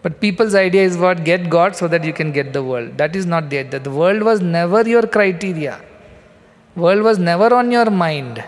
But 0.03 0.19
people's 0.19 0.53
idea 0.53 0.83
is 0.83 0.97
what? 0.97 1.23
Get 1.23 1.49
God 1.49 1.75
so 1.75 1.87
that 1.87 2.03
you 2.03 2.13
can 2.13 2.31
get 2.31 2.53
the 2.53 2.61
world. 2.61 2.97
That 2.97 3.15
is 3.15 3.25
not 3.25 3.49
the 3.49 3.59
idea. 3.59 3.79
The 3.79 3.89
world 3.89 4.21
was 4.21 4.41
never 4.41 4.87
your 4.87 5.07
criteria. 5.07 5.81
World 6.75 7.01
was 7.03 7.17
never 7.17 7.53
on 7.53 7.71
your 7.71 7.89
mind. 7.89 8.43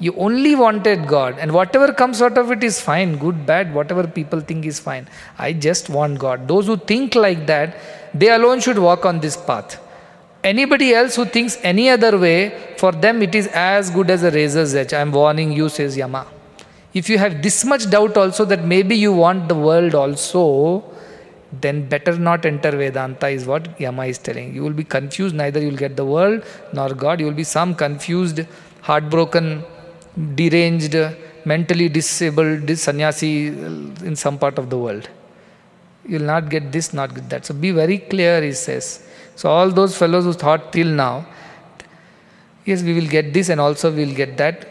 You 0.00 0.14
only 0.16 0.54
wanted 0.54 1.08
God, 1.08 1.38
and 1.40 1.50
whatever 1.50 1.92
comes 1.92 2.22
out 2.22 2.38
of 2.38 2.52
it 2.52 2.62
is 2.62 2.80
fine, 2.80 3.16
good, 3.18 3.44
bad, 3.46 3.74
whatever 3.74 4.06
people 4.06 4.40
think 4.40 4.64
is 4.64 4.78
fine. 4.78 5.08
I 5.38 5.52
just 5.52 5.88
want 5.88 6.20
God. 6.20 6.46
Those 6.46 6.66
who 6.66 6.76
think 6.76 7.16
like 7.16 7.46
that, 7.46 7.76
they 8.14 8.30
alone 8.30 8.60
should 8.60 8.78
walk 8.78 9.04
on 9.04 9.18
this 9.18 9.36
path. 9.36 9.80
Anybody 10.44 10.94
else 10.94 11.16
who 11.16 11.24
thinks 11.24 11.58
any 11.62 11.90
other 11.90 12.16
way, 12.16 12.74
for 12.76 12.92
them 12.92 13.22
it 13.22 13.34
is 13.34 13.48
as 13.48 13.90
good 13.90 14.08
as 14.08 14.22
a 14.22 14.30
razor's 14.30 14.74
edge. 14.74 14.92
I 14.92 15.00
am 15.00 15.10
warning 15.10 15.50
you, 15.50 15.68
says 15.68 15.96
Yama. 15.96 16.26
If 16.94 17.08
you 17.08 17.18
have 17.18 17.42
this 17.42 17.64
much 17.64 17.90
doubt 17.90 18.16
also 18.16 18.44
that 18.44 18.64
maybe 18.64 18.96
you 18.96 19.12
want 19.12 19.48
the 19.48 19.56
world 19.56 19.96
also, 19.96 20.84
then 21.52 21.88
better 21.88 22.16
not 22.18 22.44
enter 22.44 22.70
Vedanta, 22.70 23.28
is 23.28 23.46
what 23.46 23.80
Yama 23.80 24.04
is 24.06 24.18
telling. 24.18 24.54
You 24.54 24.62
will 24.62 24.72
be 24.72 24.84
confused, 24.84 25.34
neither 25.34 25.60
you 25.60 25.70
will 25.70 25.76
get 25.76 25.96
the 25.96 26.04
world 26.04 26.44
nor 26.72 26.90
God. 26.90 27.20
You 27.20 27.26
will 27.26 27.34
be 27.34 27.44
some 27.44 27.74
confused, 27.74 28.40
heartbroken, 28.82 29.64
deranged, 30.34 30.96
mentally 31.44 31.88
disabled 31.88 32.68
sannyasi 32.76 33.48
uh, 33.48 34.04
in 34.04 34.14
some 34.14 34.38
part 34.38 34.58
of 34.58 34.68
the 34.68 34.78
world. 34.78 35.08
You 36.06 36.18
will 36.18 36.26
not 36.26 36.50
get 36.50 36.70
this, 36.70 36.92
not 36.92 37.14
get 37.14 37.30
that. 37.30 37.46
So 37.46 37.54
be 37.54 37.70
very 37.70 37.98
clear, 37.98 38.42
he 38.42 38.52
says. 38.52 39.06
So 39.36 39.48
all 39.48 39.70
those 39.70 39.96
fellows 39.96 40.24
who 40.24 40.32
thought 40.32 40.72
till 40.72 40.88
now, 40.88 41.26
yes, 42.64 42.82
we 42.82 42.92
will 42.92 43.08
get 43.08 43.32
this 43.32 43.48
and 43.48 43.60
also 43.60 43.90
we 43.90 44.04
will 44.04 44.14
get 44.14 44.36
that, 44.36 44.66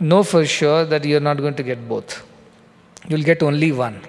know 0.00 0.22
for 0.22 0.44
sure 0.44 0.84
that 0.86 1.04
you 1.04 1.16
are 1.18 1.26
not 1.28 1.36
going 1.36 1.54
to 1.54 1.62
get 1.62 1.88
both. 1.88 2.24
You 3.08 3.16
will 3.16 3.24
get 3.24 3.42
only 3.42 3.72
one. 3.72 4.00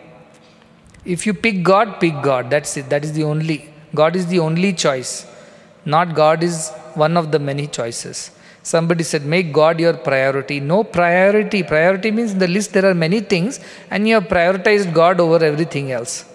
If 1.03 1.25
you 1.25 1.33
pick 1.33 1.63
God, 1.63 1.99
pick 1.99 2.21
God. 2.21 2.49
That's 2.49 2.77
it. 2.77 2.89
That 2.89 3.03
is 3.03 3.13
the 3.13 3.23
only. 3.23 3.69
God 3.95 4.15
is 4.15 4.27
the 4.27 4.39
only 4.39 4.73
choice. 4.73 5.25
Not 5.85 6.13
God 6.15 6.43
is 6.43 6.71
one 6.93 7.17
of 7.17 7.31
the 7.31 7.39
many 7.39 7.67
choices. 7.67 8.31
Somebody 8.63 9.03
said, 9.03 9.25
make 9.25 9.51
God 9.51 9.79
your 9.79 9.93
priority. 9.93 10.59
No 10.59 10.83
priority. 10.83 11.63
Priority 11.63 12.11
means 12.11 12.33
in 12.33 12.39
the 12.39 12.47
list 12.47 12.73
there 12.73 12.85
are 12.85 12.93
many 12.93 13.19
things 13.19 13.59
and 13.89 14.07
you 14.07 14.15
have 14.15 14.25
prioritized 14.25 14.93
God 14.93 15.19
over 15.19 15.43
everything 15.43 15.91
else. 15.91 16.25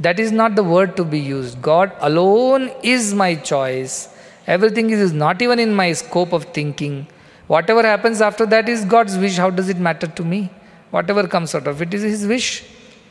That 0.00 0.18
is 0.18 0.32
not 0.32 0.56
the 0.56 0.64
word 0.64 0.96
to 0.96 1.04
be 1.04 1.20
used. 1.20 1.62
God 1.62 1.92
alone 2.00 2.70
is 2.82 3.14
my 3.14 3.36
choice. 3.36 4.08
Everything 4.46 4.90
is 4.90 5.12
not 5.12 5.40
even 5.40 5.58
in 5.58 5.72
my 5.72 5.92
scope 5.92 6.32
of 6.32 6.44
thinking. 6.46 7.06
Whatever 7.46 7.82
happens 7.82 8.20
after 8.20 8.44
that 8.46 8.68
is 8.68 8.84
God's 8.84 9.16
wish. 9.16 9.36
How 9.36 9.50
does 9.50 9.68
it 9.68 9.78
matter 9.78 10.08
to 10.08 10.24
me? 10.24 10.50
Whatever 10.90 11.28
comes 11.28 11.54
out 11.54 11.66
of 11.68 11.80
it 11.80 11.94
is 11.94 12.02
His 12.02 12.26
wish. 12.26 12.64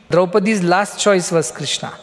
Draupadi's 0.09 0.63
last 0.63 0.99
choice 0.99 1.31
was 1.31 1.51
Krishna. 1.51 1.93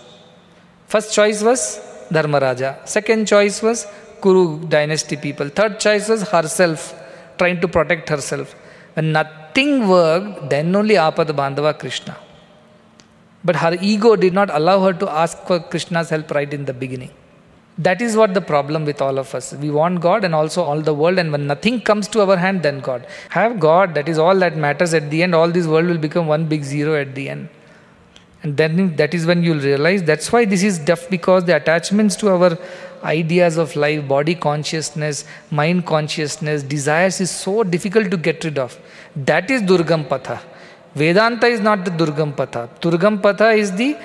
First 0.87 1.15
choice 1.15 1.43
was 1.43 1.81
Dharmaraja. 2.11 2.87
Second 2.87 3.27
choice 3.27 3.62
was 3.62 3.87
Kuru 4.21 4.67
dynasty 4.67 5.17
people. 5.17 5.49
Third 5.49 5.79
choice 5.79 6.09
was 6.09 6.23
herself, 6.29 6.95
trying 7.38 7.61
to 7.61 7.69
protect 7.69 8.09
herself. 8.09 8.55
When 8.95 9.12
nothing 9.12 9.88
worked, 9.88 10.51
then 10.51 10.75
only 10.75 10.97
Apad 10.97 11.29
Bandhava 11.29 11.79
Krishna. 11.79 12.17
But 13.45 13.57
her 13.57 13.77
ego 13.81 14.17
did 14.17 14.35
not 14.35 14.51
allow 14.51 14.83
her 14.85 14.93
to 14.93 15.09
ask 15.11 15.38
for 15.47 15.59
Krishna's 15.61 16.11
help 16.11 16.31
right 16.31 16.53
in 16.53 16.65
the 16.65 16.75
beginning. 16.75 17.11
That 17.79 18.03
is 18.03 18.17
what 18.17 18.35
the 18.35 18.41
problem 18.41 18.85
with 18.85 19.01
all 19.01 19.19
of 19.19 19.35
us. 19.35 19.55
We 19.55 19.71
want 19.71 20.01
God 20.01 20.25
and 20.25 20.35
also 20.35 20.62
all 20.62 20.81
the 20.81 20.93
world, 20.93 21.19
and 21.19 21.33
when 21.33 21.47
nothing 21.47 21.81
comes 21.81 22.07
to 22.09 22.21
our 22.21 22.37
hand, 22.37 22.62
then 22.62 22.81
God. 22.81 23.07
Have 23.31 23.59
God, 23.59 23.95
that 23.95 24.09
is 24.09 24.19
all 24.19 24.37
that 24.41 24.57
matters 24.57 24.93
at 24.93 25.11
the 25.11 25.23
end. 25.23 25.35
All 25.35 25.49
this 25.49 25.67
world 25.67 25.87
will 25.87 25.99
become 25.99 26.27
one 26.27 26.47
big 26.47 26.65
zero 26.65 27.01
at 27.01 27.15
the 27.15 27.31
end. 27.31 27.49
And 28.43 28.57
then 28.57 28.97
that 28.97 29.15
is 29.15 29.25
when 29.25 29.43
you'll 29.45 29.61
realize 29.61 30.03
that's 30.03 30.33
why 30.33 30.45
this 30.45 30.63
is 30.63 30.79
tough 30.85 31.09
because 31.09 31.45
the 31.45 31.55
attachments 31.57 32.17
to 32.17 32.29
our 32.31 32.59
ideas 33.05 33.57
of 33.57 33.77
life, 33.77 34.07
body 34.09 34.35
consciousness, 34.35 35.25
mind 35.51 35.87
consciousness, 35.87 36.63
desires 36.63 37.21
is 37.21 37.31
so 37.31 37.63
difficult 37.63 38.11
to 38.11 38.17
get 38.17 38.43
rid 38.45 38.59
of. 38.59 38.79
That 39.15 39.51
is 39.51 39.63
Durgam 39.63 40.05
Patha. 40.05 40.41
Vedanta 40.95 41.47
is 41.47 41.61
not 41.61 41.85
the 41.85 41.91
Durgam 41.91 42.33
Patha. 42.33 42.69
Durgam 42.81 43.21
Patha 43.21 43.57
is 43.57 43.73
the 43.73 43.97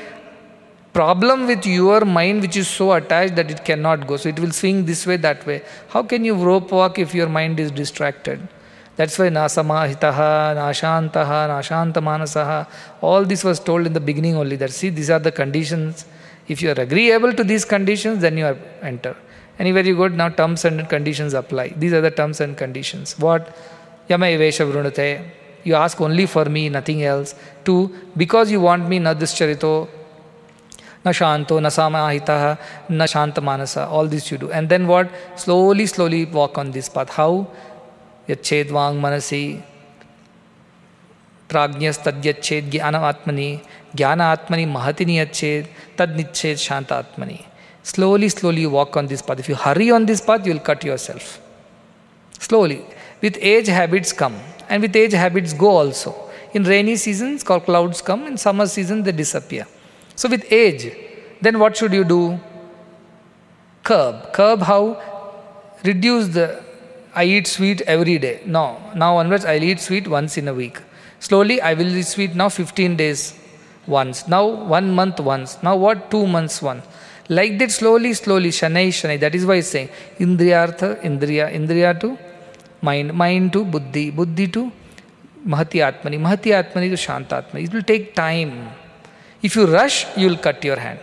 problem 0.93 1.47
with 1.47 1.65
your 1.65 2.05
mind 2.05 2.41
which 2.41 2.57
is 2.57 2.67
so 2.67 2.93
attached 2.93 3.35
that 3.35 3.51
it 3.51 3.65
cannot 3.65 4.07
go. 4.07 4.17
So 4.17 4.29
it 4.29 4.39
will 4.39 4.51
swing 4.51 4.85
this 4.85 5.05
way, 5.05 5.17
that 5.17 5.45
way. 5.45 5.63
How 5.89 6.03
can 6.03 6.23
you 6.23 6.35
rope 6.35 6.71
walk 6.71 6.99
if 6.99 7.13
your 7.13 7.27
mind 7.27 7.59
is 7.59 7.71
distracted? 7.71 8.47
That's 8.97 9.17
why 9.19 9.29
nasamahitaha, 9.29 10.55
nashantaha, 10.57 11.93
nashantamanasaha, 11.93 12.67
all 12.99 13.23
this 13.23 13.43
was 13.43 13.59
told 13.59 13.85
in 13.85 13.93
the 13.93 13.99
beginning 13.99 14.35
only 14.35 14.55
that 14.55 14.71
see, 14.71 14.89
these 14.89 15.11
are 15.11 15.19
the 15.19 15.31
conditions. 15.31 16.05
If 16.47 16.63
you 16.63 16.71
are 16.71 16.81
agreeable 16.81 17.31
to 17.33 17.43
these 17.43 17.63
conditions, 17.63 18.21
then 18.21 18.37
you 18.37 18.45
are 18.45 18.57
enter. 18.81 19.15
Anywhere 19.59 19.83
you 19.83 19.95
go, 19.95 20.07
now 20.07 20.29
terms 20.29 20.65
and 20.65 20.89
conditions 20.89 21.35
apply. 21.35 21.69
These 21.77 21.93
are 21.93 22.01
the 22.01 22.09
terms 22.09 22.41
and 22.41 22.57
conditions. 22.57 23.19
What? 23.19 23.55
Yamayavesha 24.09 24.71
vrunate. 24.71 25.23
You 25.63 25.75
ask 25.75 26.01
only 26.01 26.25
for 26.25 26.45
me, 26.45 26.69
nothing 26.69 27.03
else. 27.03 27.35
Two, 27.63 27.93
because 28.15 28.49
you 28.49 28.61
want 28.61 28.89
me, 28.89 28.99
nadischarito, 28.99 29.89
na 31.05 31.11
shanto, 31.11 31.61
na 31.61 31.69
samahitaha, 31.69 32.57
na 32.89 33.05
shantamanasa. 33.05 33.87
All 33.87 34.07
this 34.07 34.31
you 34.31 34.39
do. 34.39 34.51
And 34.51 34.69
then 34.69 34.87
what? 34.87 35.11
Slowly, 35.35 35.85
slowly 35.85 36.25
walk 36.25 36.57
on 36.57 36.71
this 36.71 36.89
path. 36.89 37.09
How? 37.09 37.47
यच्छेद 38.30 38.70
वांग 38.70 38.98
मनसी 39.00 39.44
प्राज्ञस्तद्यच्छेद 41.50 42.70
ज्ञान 42.70 42.94
आत्मनि 42.94 43.50
ज्ञान 43.96 44.20
आत्मनि 44.20 44.64
महति 44.76 45.04
नियच्छेद 45.04 45.66
तद 45.98 46.16
निच्छेद 46.16 46.56
शांत 46.66 46.92
आत्मनि 46.92 47.38
slowly 47.82 48.28
slowly 48.28 48.60
you 48.62 48.70
walk 48.70 48.96
on 48.96 49.06
this 49.06 49.22
path 49.22 49.40
if 49.40 49.48
you 49.48 49.54
hurry 49.54 49.90
on 49.90 50.06
this 50.06 50.20
path 50.20 50.46
you 50.46 50.52
will 50.52 50.60
cut 50.60 50.84
yourself 50.84 51.40
slowly 52.38 52.84
with 53.20 53.36
age 53.40 53.66
habits 53.66 54.12
come 54.12 54.36
and 54.68 54.82
with 54.82 54.94
age 54.94 55.12
habits 55.12 55.52
go 55.52 55.70
also 55.78 56.14
in 56.54 56.62
rainy 56.64 56.96
seasons 56.96 57.42
clouds 57.42 58.00
come 58.00 58.26
in 58.26 58.36
summer 58.36 58.66
season 58.66 59.02
they 59.02 59.12
disappear 59.12 59.66
so 60.14 60.28
with 60.28 60.50
age 60.52 60.92
then 61.40 61.58
what 61.58 61.76
should 61.76 61.92
you 61.92 62.04
do 62.04 62.38
curb 63.82 64.32
curb 64.32 64.62
how 64.62 64.82
reduce 65.84 66.28
the 66.28 66.62
I 67.21 67.23
eat 67.35 67.47
sweet 67.47 67.81
every 67.93 68.17
day. 68.19 68.41
No, 68.45 68.63
now 68.95 69.17
onwards 69.17 69.43
I'll 69.43 69.63
eat 69.71 69.79
sweet 69.79 70.07
once 70.07 70.37
in 70.37 70.47
a 70.47 70.53
week. 70.53 70.79
Slowly 71.19 71.59
I 71.61 71.73
will 71.73 71.95
eat 72.01 72.05
sweet 72.05 72.35
now 72.35 72.49
15 72.49 72.95
days 72.95 73.33
once. 73.87 74.27
Now 74.27 74.45
one 74.45 74.91
month 74.99 75.19
once. 75.19 75.57
Now 75.63 75.75
what? 75.75 76.11
Two 76.11 76.27
months 76.27 76.61
once. 76.61 76.85
Like 77.29 77.57
that 77.59 77.71
slowly, 77.71 78.13
slowly, 78.13 78.49
shanai, 78.49 78.87
shanai. 78.89 79.19
That 79.19 79.35
is 79.35 79.45
why 79.45 79.55
I 79.55 79.59
say 79.61 79.89
Indriyartha, 80.19 81.01
Indriya, 81.01 81.51
Indriya 81.53 81.99
to 82.01 82.17
mind, 82.81 83.13
mind 83.13 83.51
to 83.53 83.65
Buddhi, 83.65 84.11
Buddhi 84.11 84.47
to 84.49 84.71
Mahati 85.45 85.81
Atmani, 85.89 86.19
Mahati 86.19 86.53
Atmani 86.61 86.89
to 86.95 86.99
Shantatmani. 87.07 87.63
It 87.63 87.73
will 87.73 87.81
take 87.81 88.13
time. 88.13 88.69
If 89.41 89.55
you 89.55 89.65
rush, 89.65 90.05
you 90.15 90.29
will 90.29 90.37
cut 90.37 90.63
your 90.63 90.77
hand. 90.77 90.99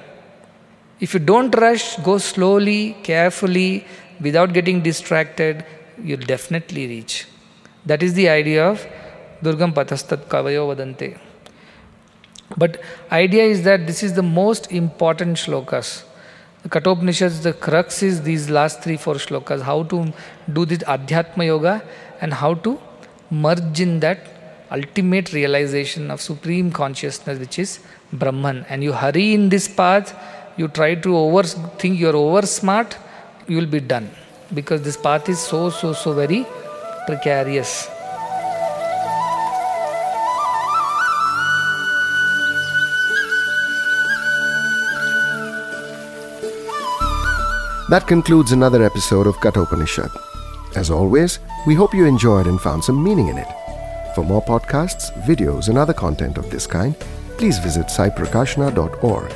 If 1.01 1.13
you 1.13 1.21
don't 1.21 1.55
rush, 1.55 1.97
go 1.99 2.19
slowly, 2.19 2.97
carefully, 3.03 3.85
without 4.21 4.53
getting 4.53 4.81
distracted, 4.81 5.65
you'll 6.03 6.21
definitely 6.21 6.87
reach. 6.87 7.27
That 7.87 8.03
is 8.03 8.15
the 8.15 8.29
idea 8.29 8.67
of 8.67 8.87
Durgam 9.43 9.73
Pathastat 9.73 10.27
Kavayo 10.27 10.75
Vadante. 10.75 11.19
But 12.57 12.81
idea 13.11 13.45
is 13.45 13.63
that 13.65 13.87
this 13.87 14.03
is 14.03 14.15
the 14.15 14.23
most 14.23 14.71
important 14.73 15.37
shlokas. 15.37 16.05
The 16.63 16.69
Kathopanishads, 16.69 17.43
the 17.43 17.53
crux 17.53 18.03
is 18.03 18.23
these 18.23 18.49
last 18.49 18.83
three, 18.83 18.97
four 18.97 19.15
shlokas, 19.15 19.61
how 19.61 19.83
to 19.85 20.13
do 20.53 20.65
this 20.65 20.79
Adhyatma 20.79 21.45
Yoga 21.47 21.83
and 22.21 22.33
how 22.33 22.55
to 22.55 22.81
merge 23.31 23.81
in 23.81 24.01
that 24.01 24.19
ultimate 24.71 25.33
realization 25.33 26.11
of 26.11 26.21
supreme 26.21 26.71
consciousness, 26.71 27.39
which 27.39 27.59
is 27.59 27.81
Brahman. 28.13 28.65
And 28.69 28.83
you 28.83 28.93
hurry 28.93 29.35
in 29.35 29.49
this 29.49 29.69
path, 29.69 30.17
you 30.57 30.69
try 30.69 30.95
to 30.95 31.17
over 31.17 31.43
think 31.43 31.99
you're 31.99 32.17
over 32.17 32.47
smart, 32.47 32.97
you 33.47 33.57
will 33.57 33.67
be 33.67 33.81
done. 33.81 34.11
Because 34.53 34.83
this 34.83 34.97
path 34.97 35.29
is 35.29 35.39
so, 35.39 35.71
so, 35.71 35.93
so 35.93 36.13
very 36.13 36.47
precarious. 37.07 37.89
That 47.91 48.07
concludes 48.07 48.53
another 48.53 48.83
episode 48.83 49.27
of 49.27 49.37
Kathopanishad. 49.37 50.11
As 50.75 50.91
always, 50.91 51.39
we 51.67 51.75
hope 51.75 51.95
you 51.95 52.07
enjoyed 52.07 52.47
and 52.47 52.61
found 52.61 52.83
some 52.83 53.03
meaning 53.03 53.29
in 53.29 53.39
it. 53.39 53.47
For 54.15 54.25
more 54.25 54.43
podcasts, 54.43 55.13
videos, 55.25 55.69
and 55.69 55.79
other 55.79 55.93
content 55.93 56.39
of 56.39 56.51
this 56.51 56.67
kind, 56.67 56.99
please 57.37 57.59
visit 57.59 57.87
saiprakashana.org. 57.87 59.33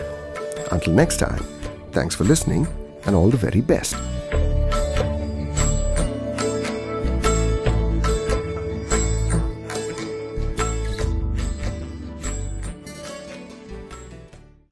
Until 0.73 0.93
next 0.93 1.19
time, 1.19 1.45
thanks 1.93 2.15
for 2.15 2.25
listening 2.25 2.67
and 3.07 3.15
all 3.15 3.29
the 3.29 3.37
very 3.37 3.61
best. 3.61 3.97